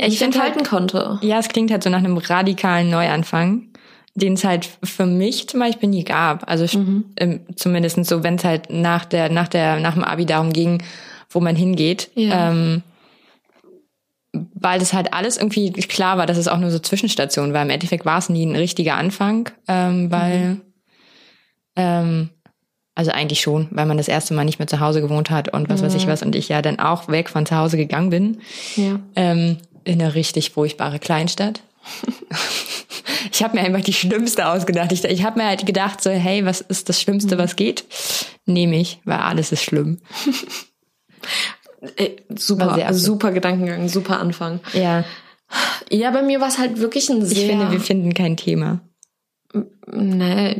[0.00, 1.18] Ja, nicht find enthalten konnte.
[1.22, 3.68] Ja, es klingt halt so nach einem radikalen Neuanfang,
[4.14, 6.48] den es halt für mich zum Beispiel nie gab.
[6.48, 6.66] Also
[7.16, 10.82] ähm, zumindest so, wenn es halt nach der, nach der, nach dem Abi darum ging,
[11.30, 12.10] wo man hingeht.
[12.14, 12.50] Ja.
[12.50, 12.82] Ähm,
[14.32, 17.62] weil das halt alles irgendwie klar war, dass es auch nur so Zwischenstationen war.
[17.62, 20.60] Im Endeffekt war es nie ein richtiger Anfang, ähm, weil
[21.76, 22.30] ähm,
[22.94, 25.68] also eigentlich schon, weil man das erste Mal nicht mehr zu Hause gewohnt hat und
[25.68, 28.40] was weiß ich was und ich ja dann auch weg von zu Hause gegangen bin
[28.76, 29.00] Ja.
[29.16, 31.62] ähm, in eine richtig furchtbare Kleinstadt.
[33.32, 34.92] ich habe mir einfach die Schlimmste ausgedacht.
[34.92, 37.84] Ich, ich habe mir halt gedacht, so, hey, was ist das Schlimmste, was geht?
[38.44, 39.98] Nehme ich, weil alles ist schlimm.
[41.80, 44.60] War super, super Gedankengang, super Anfang.
[44.72, 45.04] Ja,
[45.90, 47.38] Ja, bei mir war es halt wirklich ein sehr.
[47.38, 48.80] ich finde, wir finden kein Thema.
[49.92, 50.54] Nee,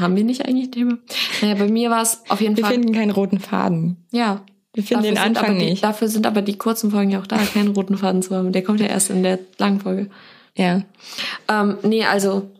[0.00, 0.98] haben wir nicht eigentlich Thema?
[1.40, 2.74] Naja, bei mir war es auf jeden Wir Fall.
[2.74, 4.04] finden keinen roten Faden.
[4.10, 4.42] ja.
[4.74, 5.82] Wir finden den Anfang die, nicht.
[5.82, 8.52] Dafür sind aber die kurzen Folgen ja auch da, keinen roten Faden zu haben.
[8.52, 10.08] Der kommt ja erst in der langen Folge.
[10.56, 10.82] Ja.
[11.48, 12.50] Ähm, nee, also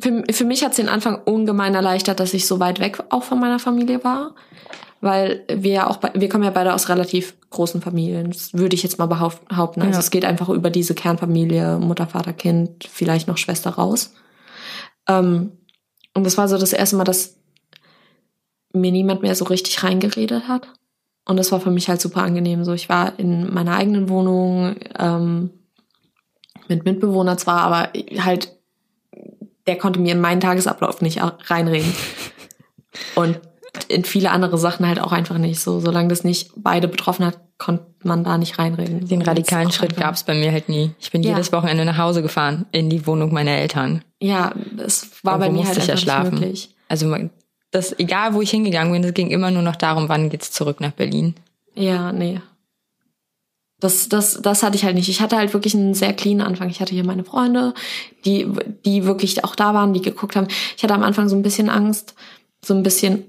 [0.00, 3.22] für, für mich hat es den Anfang ungemein erleichtert, dass ich so weit weg auch
[3.22, 4.34] von meiner Familie war.
[5.00, 8.30] Weil wir ja auch, bei, wir kommen ja beide aus relativ großen Familien.
[8.30, 9.80] Das würde ich jetzt mal behaupten.
[9.80, 9.98] Also Ja.
[9.98, 14.12] es geht einfach über diese Kernfamilie, Mutter, Vater, Kind, vielleicht noch Schwester raus.
[15.08, 15.52] Ähm,
[16.14, 17.36] und das war so das erste Mal, dass
[18.72, 20.68] mir niemand mehr so richtig reingeredet hat.
[21.26, 22.64] Und das war für mich halt super angenehm.
[22.64, 25.50] So, ich war in meiner eigenen Wohnung ähm,
[26.68, 28.56] mit Mitbewohner zwar, aber halt,
[29.66, 31.92] der konnte mir in meinen Tagesablauf nicht reinreden.
[33.14, 33.40] Und
[33.88, 35.80] in viele andere Sachen halt auch einfach nicht so.
[35.80, 39.06] Solange das nicht beide betroffen hat, konnte man da nicht reinreden.
[39.06, 40.92] Den radikalen Schritt einfach- gab es bei mir halt nie.
[40.98, 41.30] Ich bin Ja.
[41.30, 44.02] jedes Wochenende nach Hause gefahren, in die Wohnung meiner Eltern.
[44.20, 46.30] Ja, es war bei Irgendwo mir halt ich ja einfach schlafen.
[46.34, 46.74] nicht möglich.
[46.88, 47.16] Also
[47.70, 50.80] das, egal wo ich hingegangen bin, es ging immer nur noch darum, wann geht's zurück
[50.80, 51.34] nach Berlin.
[51.74, 52.40] Ja, nee.
[53.78, 55.08] Das, das, das hatte ich halt nicht.
[55.08, 56.68] Ich hatte halt wirklich einen sehr cleanen Anfang.
[56.68, 57.72] Ich hatte hier meine Freunde,
[58.26, 58.46] die,
[58.84, 60.48] die wirklich auch da waren, die geguckt haben.
[60.76, 62.14] Ich hatte am Anfang so ein bisschen Angst,
[62.62, 63.24] so ein bisschen.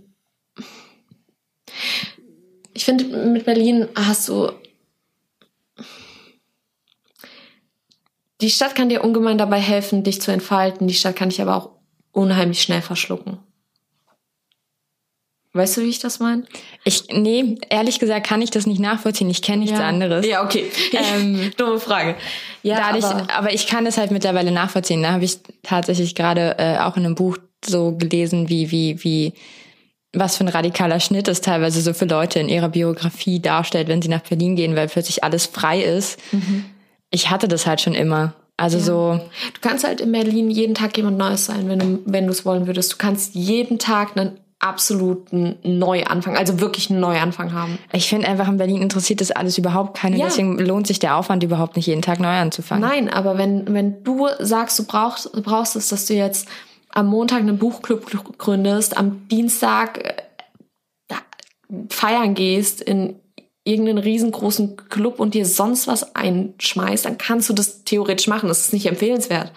[2.73, 4.51] Ich finde, mit Berlin hast du.
[8.39, 10.87] Die Stadt kann dir ungemein dabei helfen, dich zu entfalten.
[10.87, 11.69] Die Stadt kann dich aber auch
[12.11, 13.39] unheimlich schnell verschlucken.
[15.53, 16.45] Weißt du, wie ich das meine?
[16.85, 19.29] Ich, nee, ehrlich gesagt kann ich das nicht nachvollziehen.
[19.29, 20.25] Ich kenne nichts anderes.
[20.25, 20.71] Ja, okay.
[20.93, 22.15] Ähm, Dumme Frage.
[22.63, 25.03] Ja, Dadurch, aber, aber, ich kann es halt mittlerweile nachvollziehen.
[25.03, 29.33] Da habe ich tatsächlich gerade äh, auch in einem Buch so gelesen, wie, wie, wie,
[30.13, 34.01] was für ein radikaler Schnitt es teilweise so für Leute in ihrer Biografie darstellt, wenn
[34.01, 36.19] sie nach Berlin gehen, weil plötzlich alles frei ist.
[37.09, 38.33] Ich hatte das halt schon immer.
[38.57, 39.19] Also so,
[39.53, 42.45] du kannst halt in Berlin jeden Tag jemand Neues sein, wenn du wenn du es
[42.45, 42.93] wollen würdest.
[42.93, 47.79] Du kannst jeden Tag einen absoluten Neuanfang, also wirklich einen Neuanfang haben.
[47.93, 50.17] ich finde einfach in Berlin interessiert das alles überhaupt keine.
[50.17, 50.25] Ja.
[50.25, 52.87] Deswegen lohnt sich der Aufwand überhaupt nicht, jeden Tag neu anzufangen.
[52.87, 56.47] Nein, aber wenn, wenn du sagst, du brauchst, du brauchst es, dass du jetzt
[56.93, 60.03] am Montag einen Buchclub gründest, am Dienstag
[61.09, 61.15] äh,
[61.89, 63.15] feiern gehst in
[63.63, 68.49] irgendeinen riesengroßen Club und dir sonst was einschmeißt, dann kannst du das theoretisch machen.
[68.49, 69.51] Das ist nicht empfehlenswert.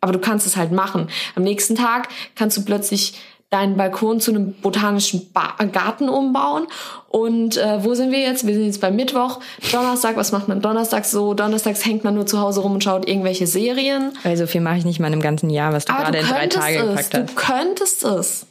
[0.00, 1.08] Aber du kannst es halt machen.
[1.36, 3.14] Am nächsten Tag kannst du plötzlich
[3.52, 6.66] deinen Balkon zu einem botanischen ba Garten umbauen.
[7.08, 8.46] Und äh, wo sind wir jetzt?
[8.46, 9.40] Wir sind jetzt beim Mittwoch.
[9.70, 11.34] Donnerstag, was macht man donnerstags so?
[11.34, 14.12] Donnerstags hängt man nur zu Hause rum und schaut irgendwelche Serien.
[14.22, 16.24] Weil so viel mache ich nicht mal einem ganzen Jahr, was du Aber gerade du
[16.24, 17.10] in drei könntest Tage es.
[17.10, 17.36] gepackt Du hast.
[17.36, 18.46] könntest es.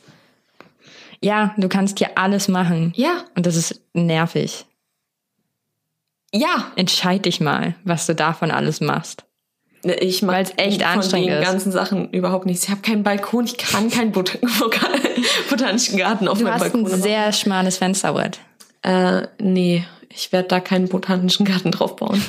[1.24, 2.94] Ja, du kannst hier alles machen.
[2.96, 3.24] Ja.
[3.36, 4.66] Und das ist nervig.
[6.34, 6.72] Ja.
[6.76, 9.24] Entscheid dich mal, was du davon alles machst.
[9.84, 11.46] Ich mag echt von anstrengend den ist.
[11.48, 12.66] ganzen Sachen überhaupt nichts.
[12.66, 14.38] Ich habe keinen Balkon, ich kann keinen Bot
[15.50, 17.02] botanischen Garten auf Du meinem hast Balkon ein machen.
[17.02, 18.40] sehr schmales Fensterbrett.
[18.84, 22.22] Äh, nee, ich werde da keinen botanischen Garten drauf bauen.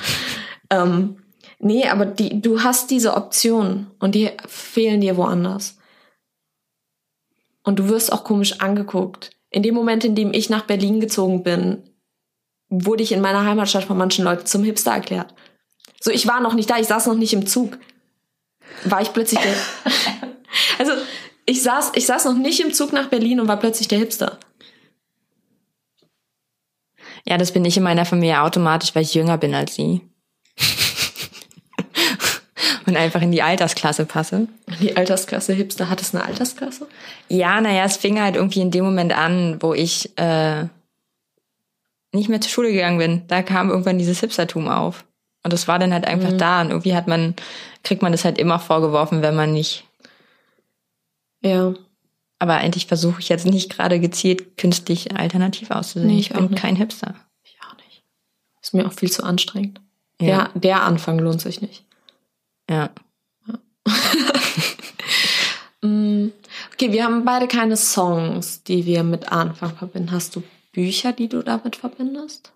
[0.71, 1.17] ähm,
[1.59, 5.77] nee, aber die, du hast diese Optionen und die fehlen dir woanders.
[7.65, 9.31] Und du wirst auch komisch angeguckt.
[9.51, 11.83] In dem Moment, in dem ich nach Berlin gezogen bin,
[12.71, 15.35] wurde ich in meiner Heimatstadt von manchen Leuten zum Hipster erklärt.
[16.05, 17.79] So, ich war noch nicht da, ich saß noch nicht im Zug.
[18.85, 19.55] War ich plötzlich der.
[20.81, 20.95] also,
[21.47, 24.41] ich saß, ich saß noch nicht im Zug nach Berlin und war plötzlich der Hipster.
[27.25, 30.01] Ja, das bin ich in meiner Familie automatisch, weil ich jünger bin als sie.
[32.87, 34.49] Und einfach in die Altersklasse passe.
[34.81, 36.89] Die Altersklasse Hipster, hat es eine Altersklasse?
[37.29, 40.65] Ja, naja, es fing halt irgendwie in dem Moment an, wo ich äh,
[42.13, 43.23] nicht mehr zur Schule gegangen bin.
[43.29, 45.05] Da kam irgendwann dieses Hipstertum auf.
[45.43, 46.61] Und das war dann halt einfach da.
[46.61, 47.35] Und irgendwie hat man,
[47.83, 49.85] kriegt man das halt immer vorgeworfen, wenn man nicht.
[51.41, 51.75] Ja.
[52.39, 56.09] Aber eigentlich versuche ich jetzt nicht gerade gezielt künstlich alternativ auszusehen.
[56.09, 57.15] Nee, ich bin kein Hipster.
[57.45, 58.03] Ich auch nicht.
[58.61, 59.81] Ist mir auch viel zu anstrengend.
[60.21, 60.27] Ja.
[60.27, 61.85] Der, der Anfang lohnt sich nicht.
[62.69, 62.91] Ja.
[65.85, 66.29] Mm,
[66.83, 70.11] Okay, wir haben beide keine Songs, die wir mit Anfang verbinden.
[70.11, 72.53] Hast du Bücher, die du damit verbindest?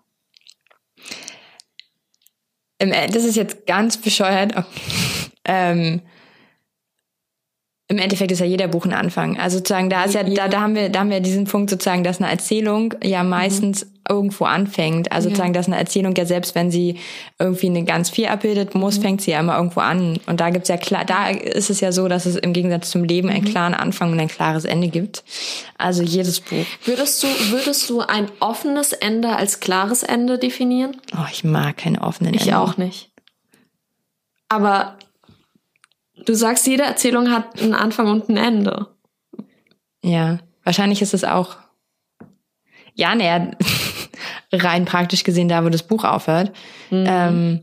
[2.79, 4.55] Im End- Das ist jetzt ganz bescheuert.
[4.55, 4.65] Okay.
[5.45, 6.01] Ähm,
[7.89, 9.39] Im Endeffekt ist ja jeder Buch ein Anfang.
[9.39, 12.03] Also sozusagen, da ist ja, da, da haben wir, da haben wir diesen Punkt sozusagen,
[12.03, 15.11] dass eine Erzählung ja meistens irgendwo anfängt.
[15.11, 15.35] Also Ja.
[15.35, 16.99] sozusagen, dass eine Erzählung ja selbst, wenn sie
[17.39, 20.19] irgendwie eine ganz viel abbildet muss, fängt sie ja immer irgendwo an.
[20.25, 23.03] Und da gibt's ja klar, da ist es ja so, dass es im Gegensatz zum
[23.03, 25.23] Leben einen klaren Anfang und ein klares Ende gibt.
[25.77, 26.65] Also jedes Buch.
[26.85, 30.97] Würdest du, würdest du ein offenes Ende als klares Ende definieren?
[31.15, 32.53] Oh, ich mag keine offenen Ich Enden.
[32.55, 33.11] auch nicht.
[34.49, 34.97] Aber
[36.25, 38.87] du sagst, jede Erzählung hat einen Anfang und ein Ende.
[40.03, 41.57] Ja, wahrscheinlich ist es auch.
[42.95, 43.51] Ja, naja,
[44.51, 46.51] rein praktisch gesehen, da wo das Buch aufhört.
[46.91, 47.61] Ähm,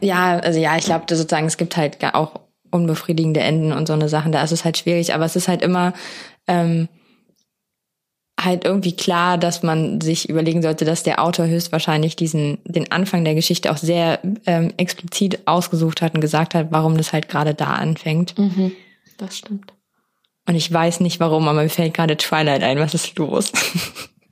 [0.00, 4.08] ja, also ja, ich glaube sozusagen, es gibt halt auch unbefriedigende Enden und so eine
[4.08, 4.32] Sachen.
[4.32, 5.92] Da ist es halt schwierig, aber es ist halt immer.
[6.46, 6.88] Ähm,
[8.40, 13.24] halt irgendwie klar, dass man sich überlegen sollte, dass der Autor höchstwahrscheinlich diesen den Anfang
[13.24, 17.54] der Geschichte auch sehr ähm, explizit ausgesucht hat und gesagt hat, warum das halt gerade
[17.54, 18.38] da anfängt.
[18.38, 18.72] Mhm,
[19.16, 19.72] das stimmt.
[20.46, 22.78] Und ich weiß nicht warum, aber mir fällt gerade Twilight ein.
[22.78, 23.52] Was ist los?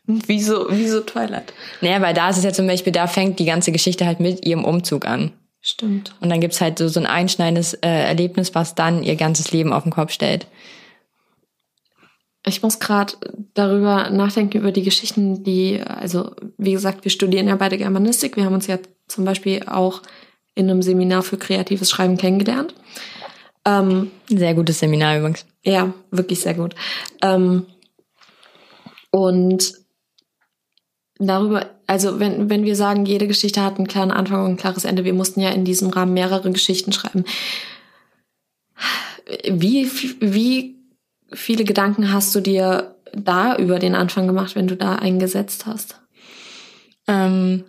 [0.27, 1.53] wieso, wieso Twilight?
[1.81, 4.47] Naja, weil da ist es ja zum Beispiel, da fängt die ganze Geschichte halt mit
[4.47, 5.33] ihrem Umzug an.
[5.61, 6.15] Stimmt.
[6.21, 9.73] Und dann gibt's halt so, so ein einschneidendes äh, Erlebnis, was dann ihr ganzes Leben
[9.73, 10.47] auf den Kopf stellt.
[12.47, 13.15] Ich muss gerade
[13.55, 18.37] darüber nachdenken, über die Geschichten, die, also wie gesagt, wir studieren ja beide Germanistik.
[18.37, 20.03] Wir haben uns ja zum Beispiel auch
[20.55, 22.73] in einem Seminar für kreatives Schreiben kennengelernt.
[23.65, 25.45] Ähm, sehr gutes Seminar übrigens.
[25.65, 26.77] Ja, wirklich sehr gut.
[27.21, 27.67] Ähm,
[29.11, 29.86] und
[31.19, 34.85] darüber, also wenn, wenn wir sagen, jede Geschichte hat einen klaren Anfang und ein klares
[34.85, 37.25] Ende, wir mussten ja in diesem Rahmen mehrere Geschichten schreiben.
[39.49, 40.77] Wie, wie
[41.33, 46.01] viele Gedanken hast du dir da über den Anfang gemacht, wenn du da eingesetzt hast?
[47.09, 47.65] Ähm,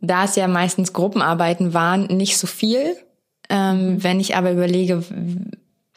[0.00, 2.96] da es ja meistens Gruppenarbeiten waren, nicht so viel.
[3.48, 5.02] Ähm, wenn ich aber überlege,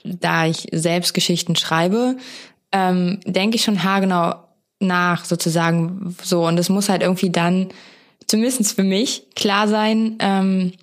[0.04, 2.18] da ich selbst Geschichten schreibe,
[2.72, 4.36] ähm, denke ich schon haargenau
[4.82, 6.46] nach, sozusagen so.
[6.46, 7.70] Und es muss halt irgendwie dann,
[8.28, 10.74] zumindest für mich, klar sein, ähm,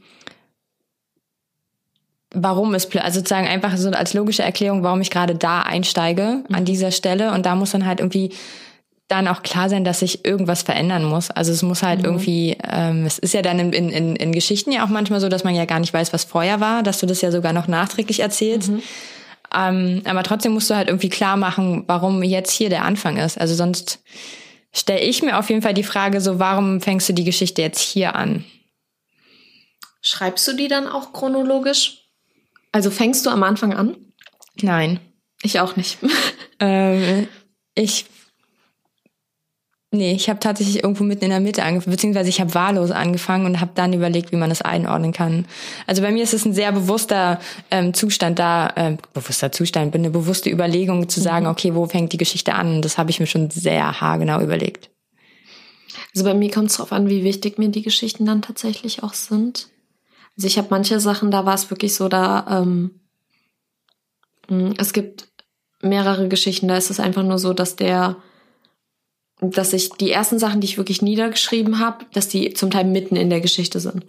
[2.35, 6.61] warum es, also sozusagen einfach so als logische Erklärung, warum ich gerade da einsteige an
[6.61, 6.65] mhm.
[6.65, 7.33] dieser Stelle.
[7.33, 8.33] Und da muss dann halt irgendwie
[9.09, 11.31] dann auch klar sein, dass sich irgendwas verändern muss.
[11.31, 12.05] Also es muss halt mhm.
[12.05, 15.45] irgendwie, ähm, es ist ja dann in, in, in Geschichten ja auch manchmal so, dass
[15.45, 18.21] man ja gar nicht weiß, was vorher war, dass du das ja sogar noch nachträglich
[18.21, 18.71] erzählst.
[18.71, 18.83] Mhm.
[19.55, 23.41] Ähm, aber trotzdem musst du halt irgendwie klar machen, warum jetzt hier der Anfang ist.
[23.41, 24.01] Also sonst
[24.73, 27.81] stelle ich mir auf jeden Fall die Frage so, warum fängst du die Geschichte jetzt
[27.81, 28.45] hier an?
[30.01, 32.05] Schreibst du die dann auch chronologisch?
[32.73, 33.97] Also fängst du am Anfang an?
[34.61, 35.01] Nein.
[35.43, 35.99] Ich auch nicht.
[36.61, 37.29] ähm,
[37.75, 38.07] ich
[39.90, 43.46] Nee, ich habe tatsächlich irgendwo mitten in der Mitte angefangen, beziehungsweise ich habe wahllos angefangen
[43.46, 45.46] und habe dann überlegt, wie man das einordnen kann.
[45.87, 50.03] Also bei mir ist es ein sehr bewusster ähm, Zustand da, äh, bewusster Zustand, bin
[50.03, 51.53] eine bewusste Überlegung zu sagen, mhm.
[51.53, 52.83] okay, wo fängt die Geschichte an?
[52.83, 54.90] Das habe ich mir schon sehr haargenau überlegt.
[56.14, 59.14] Also bei mir kommt es darauf an, wie wichtig mir die Geschichten dann tatsächlich auch
[59.14, 59.68] sind.
[60.37, 63.01] Also ich habe manche Sachen, da war es wirklich so, da ähm,
[64.48, 65.29] hm, es gibt
[65.81, 68.16] mehrere Geschichten, da ist es einfach nur so, dass der
[69.40, 73.16] dass ich die ersten Sachen, die ich wirklich niedergeschrieben habe, dass die zum Teil mitten
[73.16, 74.05] in der Geschichte sind.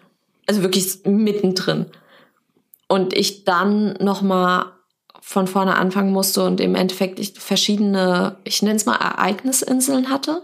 [0.47, 1.85] Also wirklich mittendrin.
[2.87, 4.73] Und ich dann noch mal
[5.21, 10.41] von vorne anfangen musste und im Endeffekt ich verschiedene, ich nenne es mal Ereignisinseln hatte.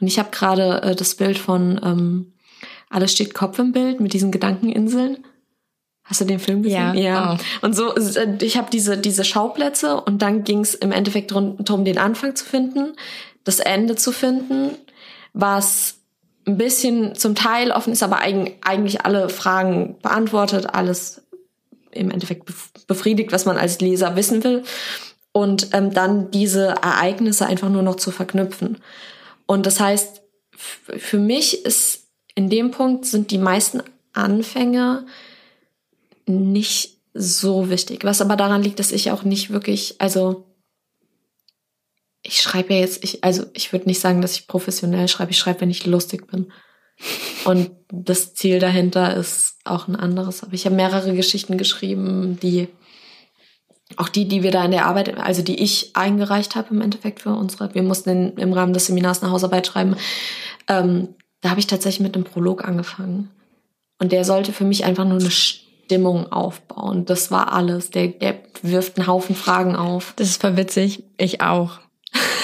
[0.00, 2.32] Und ich habe gerade äh, das Bild von ähm,
[2.90, 5.24] Alles steht Kopf im Bild mit diesen Gedankeninseln.
[6.02, 6.94] Hast du den Film gesehen?
[6.94, 6.94] Ja.
[6.94, 7.38] ja.
[7.38, 7.66] Oh.
[7.66, 11.84] Und so, äh, ich habe diese, diese Schauplätze und dann ging es im Endeffekt darum,
[11.84, 12.94] den Anfang zu finden,
[13.44, 14.76] das Ende zu finden,
[15.32, 15.96] was
[16.46, 21.22] ein bisschen zum Teil offen ist, aber eigentlich alle Fragen beantwortet, alles
[21.90, 22.50] im Endeffekt
[22.86, 24.64] befriedigt, was man als Leser wissen will.
[25.32, 28.78] Und ähm, dann diese Ereignisse einfach nur noch zu verknüpfen.
[29.46, 30.22] Und das heißt,
[30.56, 32.04] für mich ist
[32.34, 35.06] in dem Punkt sind die meisten Anfänge
[36.26, 38.04] nicht so wichtig.
[38.04, 40.44] Was aber daran liegt, dass ich auch nicht wirklich, also
[42.24, 45.38] ich schreibe ja jetzt, ich, also ich würde nicht sagen, dass ich professionell schreibe, ich
[45.38, 46.50] schreibe, wenn ich lustig bin.
[47.44, 50.42] Und das Ziel dahinter ist auch ein anderes.
[50.42, 52.68] Aber ich habe mehrere Geschichten geschrieben, die
[53.96, 57.20] auch die, die wir da in der Arbeit, also die ich eingereicht habe im Endeffekt
[57.20, 59.96] für unsere, wir mussten in, im Rahmen des Seminars eine Hausarbeit schreiben.
[60.66, 61.08] Ähm,
[61.42, 63.30] da habe ich tatsächlich mit einem Prolog angefangen.
[63.98, 67.04] Und der sollte für mich einfach nur eine Stimmung aufbauen.
[67.04, 67.90] Das war alles.
[67.90, 70.14] Der, der wirft einen Haufen Fragen auf.
[70.16, 71.04] Das ist voll witzig.
[71.18, 71.80] Ich auch.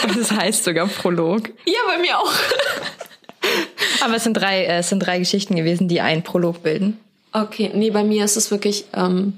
[0.16, 1.48] Das heißt sogar Prolog.
[1.66, 2.32] Ja, bei mir auch.
[4.04, 6.98] Aber es sind drei, äh, es sind drei Geschichten gewesen, die einen Prolog bilden.
[7.32, 9.34] Okay, nee, bei mir ist es wirklich ähm,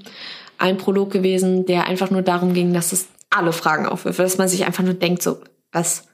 [0.57, 4.47] ein Prolog gewesen, der einfach nur darum ging, dass es alle Fragen aufwirft, dass man
[4.47, 5.39] sich einfach nur denkt, so,
[5.71, 6.05] was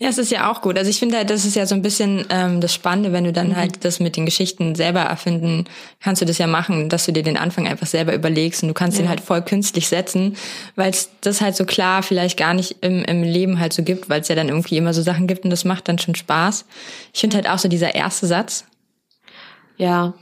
[0.00, 0.78] ja, es ist ja auch gut.
[0.78, 3.32] Also ich finde halt, das ist ja so ein bisschen ähm, das Spannende, wenn du
[3.32, 3.56] dann mhm.
[3.56, 5.64] halt das mit den Geschichten selber erfinden,
[5.98, 8.74] kannst du das ja machen, dass du dir den Anfang einfach selber überlegst und du
[8.74, 9.02] kannst ja.
[9.02, 10.36] den halt voll künstlich setzen,
[10.76, 14.08] weil es das halt so klar vielleicht gar nicht im, im Leben halt so gibt,
[14.08, 16.64] weil es ja dann irgendwie immer so Sachen gibt und das macht dann schon Spaß.
[17.12, 18.66] Ich finde halt auch so dieser erste Satz.
[19.78, 20.14] Ja.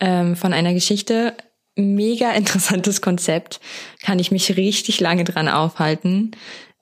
[0.00, 1.34] Ähm, von einer Geschichte,
[1.76, 3.58] mega interessantes Konzept,
[4.02, 6.32] kann ich mich richtig lange dran aufhalten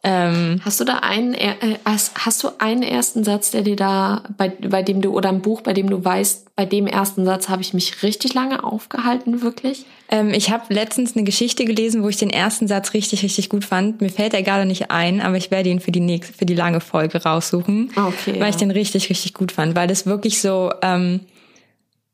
[0.02, 4.22] Ähm, Hast du da einen, äh, hast, hast du einen ersten Satz, der dir da,
[4.38, 7.50] bei, bei dem du, oder ein Buch, bei dem du weißt, bei dem ersten Satz
[7.50, 9.84] habe ich mich richtig lange aufgehalten, wirklich?
[10.10, 13.64] ähm, ich habe letztens eine Geschichte gelesen, wo ich den ersten Satz richtig, richtig gut
[13.64, 14.00] fand.
[14.00, 16.54] Mir fällt er gerade nicht ein, aber ich werde ihn für die nächste, für die
[16.54, 18.48] lange Folge raussuchen, Okay, weil ja.
[18.48, 21.20] ich den richtig, richtig gut fand, weil das wirklich so ähm,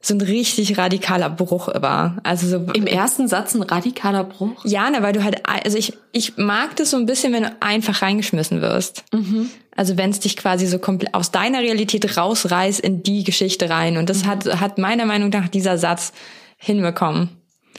[0.07, 2.19] so ein richtig radikaler Bruch war.
[2.23, 4.65] Also so Im ersten Satz ein radikaler Bruch?
[4.65, 7.57] Ja, ne, weil du halt, also ich, ich mag das so ein bisschen, wenn du
[7.61, 9.05] einfach reingeschmissen wirst.
[9.75, 13.97] Also wenn es dich quasi so komplett aus deiner Realität rausreißt in die Geschichte rein.
[13.97, 16.13] Und das hat, hat meiner Meinung nach dieser Satz
[16.57, 17.31] hinbekommen.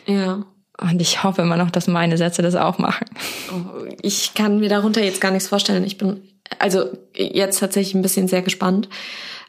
[0.05, 0.45] Ja.
[0.79, 3.05] Und ich hoffe immer noch, dass meine Sätze das auch machen.
[3.51, 5.83] Oh, Ich kann mir darunter jetzt gar nichts vorstellen.
[5.83, 6.21] Ich bin
[6.59, 8.89] also jetzt tatsächlich ein bisschen sehr gespannt.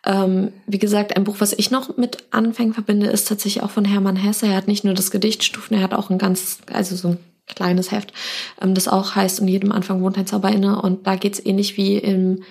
[0.08, 3.84] Ähm, wie gesagt, ein Buch, was ich noch mit Anfängen verbinde, ist tatsächlich auch von
[3.84, 4.46] Hermann Hesse.
[4.46, 7.92] Er hat nicht nur das Gedichtstufen, er hat auch ein ganz, also so ein kleines
[7.92, 8.14] Heft,
[8.62, 10.80] ähm, das auch heißt, in jedem Anfang wohnt ein Zauber inne.
[10.80, 12.42] Und da geht's ähnlich wie im,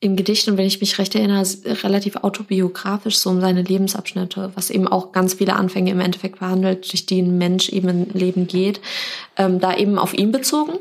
[0.00, 1.46] im Gedicht, und wenn ich mich recht erinnere,
[1.84, 6.90] relativ autobiografisch so um seine Lebensabschnitte, was eben auch ganz viele Anfänge im Endeffekt behandelt,
[6.92, 8.80] durch die ein Mensch eben im Leben geht,
[9.36, 10.72] ähm, da eben auf ihn bezogen.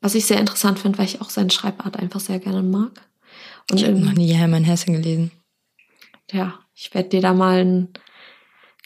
[0.00, 3.02] Was ich sehr interessant finde, weil ich auch seine Schreibart einfach sehr gerne mag.
[3.70, 5.30] Und Ich habe noch nie Hermann Hesse gelesen.
[6.32, 7.88] Ja, ich werde dir da mal einen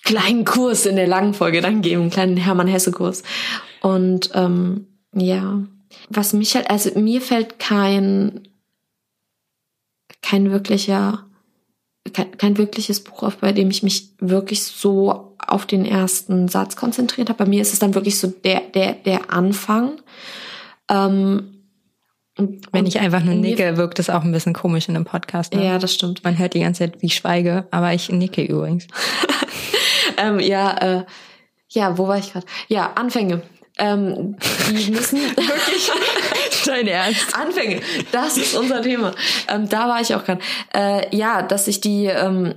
[0.05, 3.23] kleinen Kurs in der langen Folge dann geben, einen kleinen Hermann Hesse Kurs.
[3.81, 5.63] Und ähm, ja,
[6.11, 8.49] was mich halt, also mir fällt kein
[10.23, 11.27] kein wirklicher
[12.13, 16.77] kein, kein wirkliches Buch auf, bei dem ich mich wirklich so auf den ersten Satz
[16.77, 17.45] konzentriert habe.
[17.45, 20.01] Bei mir ist es dann wirklich so der der der Anfang.
[20.89, 21.54] Ähm,
[22.39, 25.55] und- Wenn ich einfach nur nicke, wirkt das auch ein bisschen komisch in einem Podcast.
[25.55, 25.65] Ne?
[25.65, 26.25] Ja, das stimmt.
[26.25, 28.87] Man hört die ganze Zeit, wie ich schweige, aber ich nicke übrigens.
[30.17, 31.05] ähm, ja, äh,
[31.69, 32.47] ja, wo war ich gerade?
[32.69, 33.43] Ja, Anfänge.
[33.77, 34.37] Ähm,
[34.71, 35.91] die müssen wirklich
[36.67, 37.37] Dein Ernst?
[37.37, 37.81] Anfänge.
[38.13, 39.15] Das ist unser Thema.
[39.49, 40.41] Ähm, da war ich auch gerade.
[40.73, 42.55] Äh, ja, dass ich die, ähm,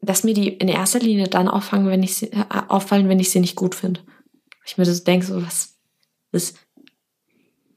[0.00, 3.30] dass mir die in erster Linie dann auffangen, wenn ich sie, äh, auffallen, wenn ich
[3.30, 4.00] sie nicht gut finde.
[4.64, 5.76] Ich mir das denke, so was,
[6.32, 6.54] was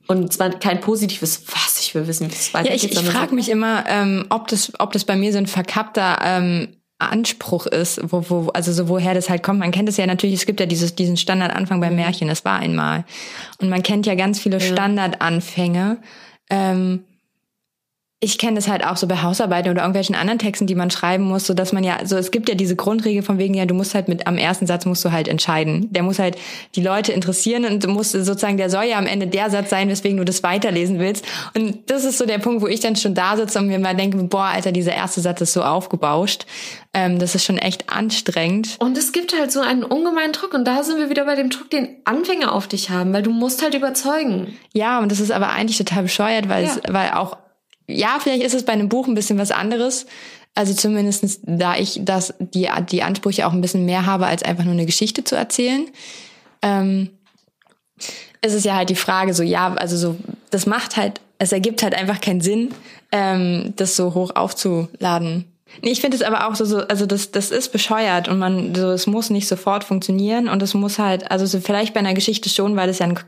[0.09, 2.83] und zwar kein positives, was ich will wissen, wie es Ja, weitergeht.
[2.83, 5.37] ich, ich sondern frage so, mich immer, ähm, ob das, ob das bei mir so
[5.37, 9.59] ein verkappter ähm, Anspruch ist, wo, wo, also so woher das halt kommt.
[9.59, 12.57] Man kennt es ja natürlich, es gibt ja dieses, diesen Standardanfang beim Märchen, es war
[12.57, 13.05] einmal.
[13.61, 15.99] Und man kennt ja ganz viele Standardanfänge.
[16.49, 17.03] Ähm,
[18.21, 21.23] ich kenne das halt auch so bei Hausarbeiten oder irgendwelchen anderen Texten, die man schreiben
[21.23, 23.73] muss, so dass man ja, so es gibt ja diese Grundregel von wegen, ja, du
[23.73, 25.87] musst halt mit am ersten Satz musst du halt entscheiden.
[25.93, 26.35] Der muss halt
[26.75, 29.87] die Leute interessieren und du musst sozusagen, der soll ja am Ende der Satz sein,
[29.87, 31.23] weswegen du das weiterlesen willst.
[31.55, 33.95] Und das ist so der Punkt, wo ich dann schon da sitze und mir mal
[33.95, 36.45] denke, boah, Alter, dieser erste Satz ist so aufgebauscht.
[36.93, 38.75] Ähm, das ist schon echt anstrengend.
[38.79, 40.53] Und es gibt halt so einen ungemeinen Druck.
[40.53, 43.31] Und da sind wir wieder bei dem Druck, den Anfänger auf dich haben, weil du
[43.31, 44.57] musst halt überzeugen.
[44.73, 46.71] Ja, und das ist aber eigentlich total bescheuert, weil Ja.
[46.71, 47.37] es, weil auch,
[47.89, 50.05] ja, vielleicht ist es bei einem Buch ein bisschen was anderes.
[50.55, 54.63] Also zumindestens da ich das, die, die Ansprüche auch ein bisschen mehr habe, als einfach
[54.63, 55.87] nur eine Geschichte zu erzählen.
[56.61, 57.09] Ähm,
[58.41, 60.15] ist es ja halt die Frage, so, ja, also so,
[60.49, 62.73] das macht halt, es ergibt halt einfach keinen Sinn,
[63.11, 65.45] ähm, das so hoch aufzuladen.
[65.81, 68.73] Nee, ich finde es aber auch so, so, also das, das ist bescheuert und man,
[68.73, 72.13] so, es muss nicht sofort funktionieren und es muss halt, also so vielleicht bei einer
[72.13, 73.19] Geschichte schon, weil es ja ein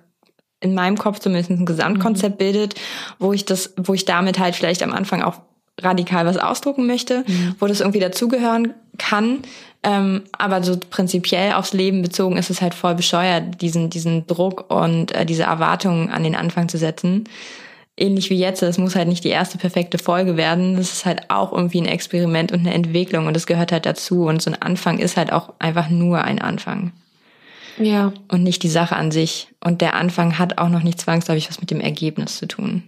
[0.61, 2.75] in meinem Kopf zumindest ein Gesamtkonzept bildet,
[3.19, 5.41] wo ich das, wo ich damit halt vielleicht am Anfang auch
[5.81, 7.23] radikal was ausdrucken möchte,
[7.59, 9.39] wo das irgendwie dazugehören kann.
[9.83, 14.69] Ähm, aber so prinzipiell aufs Leben bezogen ist es halt voll bescheuert, diesen, diesen Druck
[14.69, 17.23] und äh, diese Erwartungen an den Anfang zu setzen.
[17.97, 20.77] Ähnlich wie jetzt, es muss halt nicht die erste perfekte Folge werden.
[20.77, 24.25] Das ist halt auch irgendwie ein Experiment und eine Entwicklung und das gehört halt dazu.
[24.25, 26.91] Und so ein Anfang ist halt auch einfach nur ein Anfang
[27.77, 28.13] Ja.
[28.29, 29.47] und nicht die Sache an sich.
[29.63, 32.83] Und der Anfang hat auch noch nicht zwangsläufig was mit dem Ergebnis zu tun.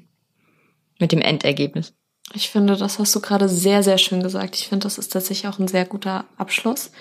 [0.99, 1.93] Mit dem Endergebnis.
[2.33, 4.55] Ich finde, das hast du gerade sehr, sehr schön gesagt.
[4.55, 6.91] Ich finde, das ist tatsächlich auch ein sehr guter Abschluss.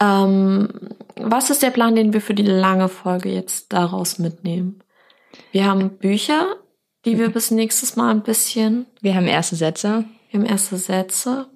[0.00, 0.68] Ähm,
[1.16, 4.80] was ist der Plan, den wir für die lange Folge jetzt daraus mitnehmen?
[5.52, 6.46] Wir haben Bücher,
[7.04, 11.46] die wir bis nächstes Mal ein bisschen, Wir haben erste Sätze wir haben erste Sätze.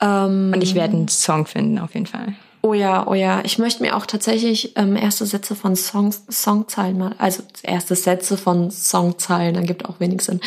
[0.00, 2.34] Ähm, und ich werde einen Song finden, auf jeden Fall.
[2.64, 3.40] Oh ja, oh ja.
[3.44, 8.36] Ich möchte mir auch tatsächlich ähm, erste Sätze von Songs, Songzeilen mal, also erste Sätze
[8.36, 10.40] von Songzeilen, dann gibt auch wenig Sinn,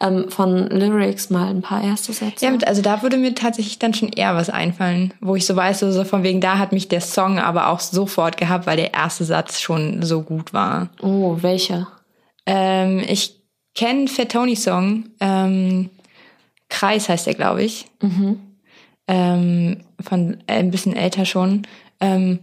[0.00, 2.44] ähm, von Lyrics mal ein paar erste Sätze.
[2.44, 5.78] Ja, also da würde mir tatsächlich dann schon eher was einfallen, wo ich so weiß,
[5.78, 8.92] so, so von wegen, da hat mich der Song aber auch sofort gehabt, weil der
[8.92, 10.88] erste Satz schon so gut war.
[11.02, 11.86] oh, welche?
[12.46, 13.40] Ähm, ich
[13.76, 15.90] kenne Fettoni Song, ähm,
[16.68, 17.86] Kreis heißt der, glaube ich.
[19.10, 21.66] Ähm, von äh, ein bisschen älter schon.
[21.98, 22.38] Ähm,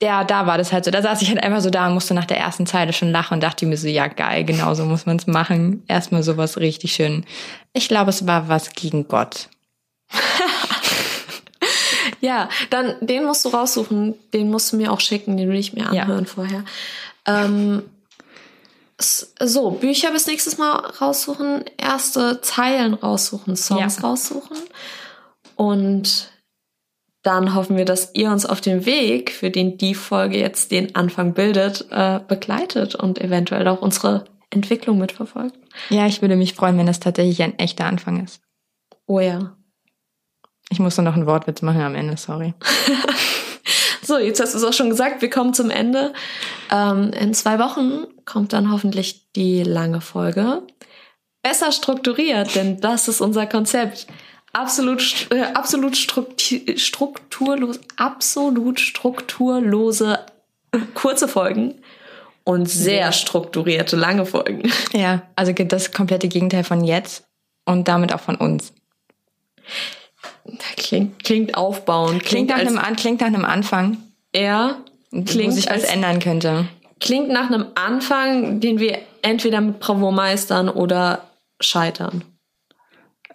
[0.00, 0.90] ja, da war das halt so.
[0.90, 3.34] Da saß ich halt einfach so da und musste nach der ersten Zeile schon lachen
[3.34, 5.82] und dachte mir so, ja geil, genau so muss man es machen.
[5.88, 7.24] Erstmal sowas richtig schön.
[7.72, 9.48] Ich glaube, es war was gegen Gott.
[12.20, 15.72] ja, dann den musst du raussuchen, den musst du mir auch schicken, den will ich
[15.72, 16.30] mir anhören ja.
[16.30, 16.64] vorher.
[17.26, 17.84] Ähm,
[19.00, 24.02] so, Bücher bis nächstes Mal raussuchen, erste Zeilen raussuchen, Songs ja.
[24.02, 24.58] raussuchen.
[25.58, 26.30] Und
[27.22, 30.94] dann hoffen wir, dass ihr uns auf dem Weg, für den die Folge jetzt den
[30.94, 35.58] Anfang bildet, äh, begleitet und eventuell auch unsere Entwicklung mitverfolgt.
[35.90, 38.40] Ja, ich würde mich freuen, wenn das tatsächlich ein echter Anfang ist.
[39.06, 39.56] Oh ja.
[40.70, 42.54] Ich muss nur noch einen Wortwitz machen am Ende, sorry.
[44.02, 46.12] so, jetzt hast du es auch schon gesagt, wir kommen zum Ende.
[46.70, 50.62] Ähm, in zwei Wochen kommt dann hoffentlich die lange Folge.
[51.42, 54.06] Besser strukturiert, denn das ist unser Konzept
[54.52, 60.18] absolut, äh, absolut strukturlos, absolut strukturlose
[60.94, 61.74] kurze Folgen
[62.44, 64.70] und sehr strukturierte lange Folgen.
[64.92, 67.24] Ja, also das komplette Gegenteil von jetzt
[67.66, 68.72] und damit auch von uns.
[70.76, 72.24] Klingt, klingt aufbauend.
[72.24, 73.98] Klingt, klingt, nach einem, klingt nach einem Anfang.
[74.34, 74.78] Ja.
[75.10, 76.68] Klingt, wo sich was ändern könnte.
[77.00, 81.28] Klingt nach einem Anfang, den wir entweder mit Bravour meistern oder
[81.60, 82.24] scheitern.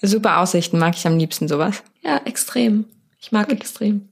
[0.05, 1.81] Super Aussichten, mag ich am liebsten sowas.
[2.03, 2.85] Ja, extrem.
[3.21, 4.09] Ich mag extrem.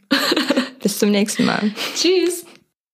[0.82, 1.72] Bis zum nächsten Mal.
[1.96, 2.46] Tschüss.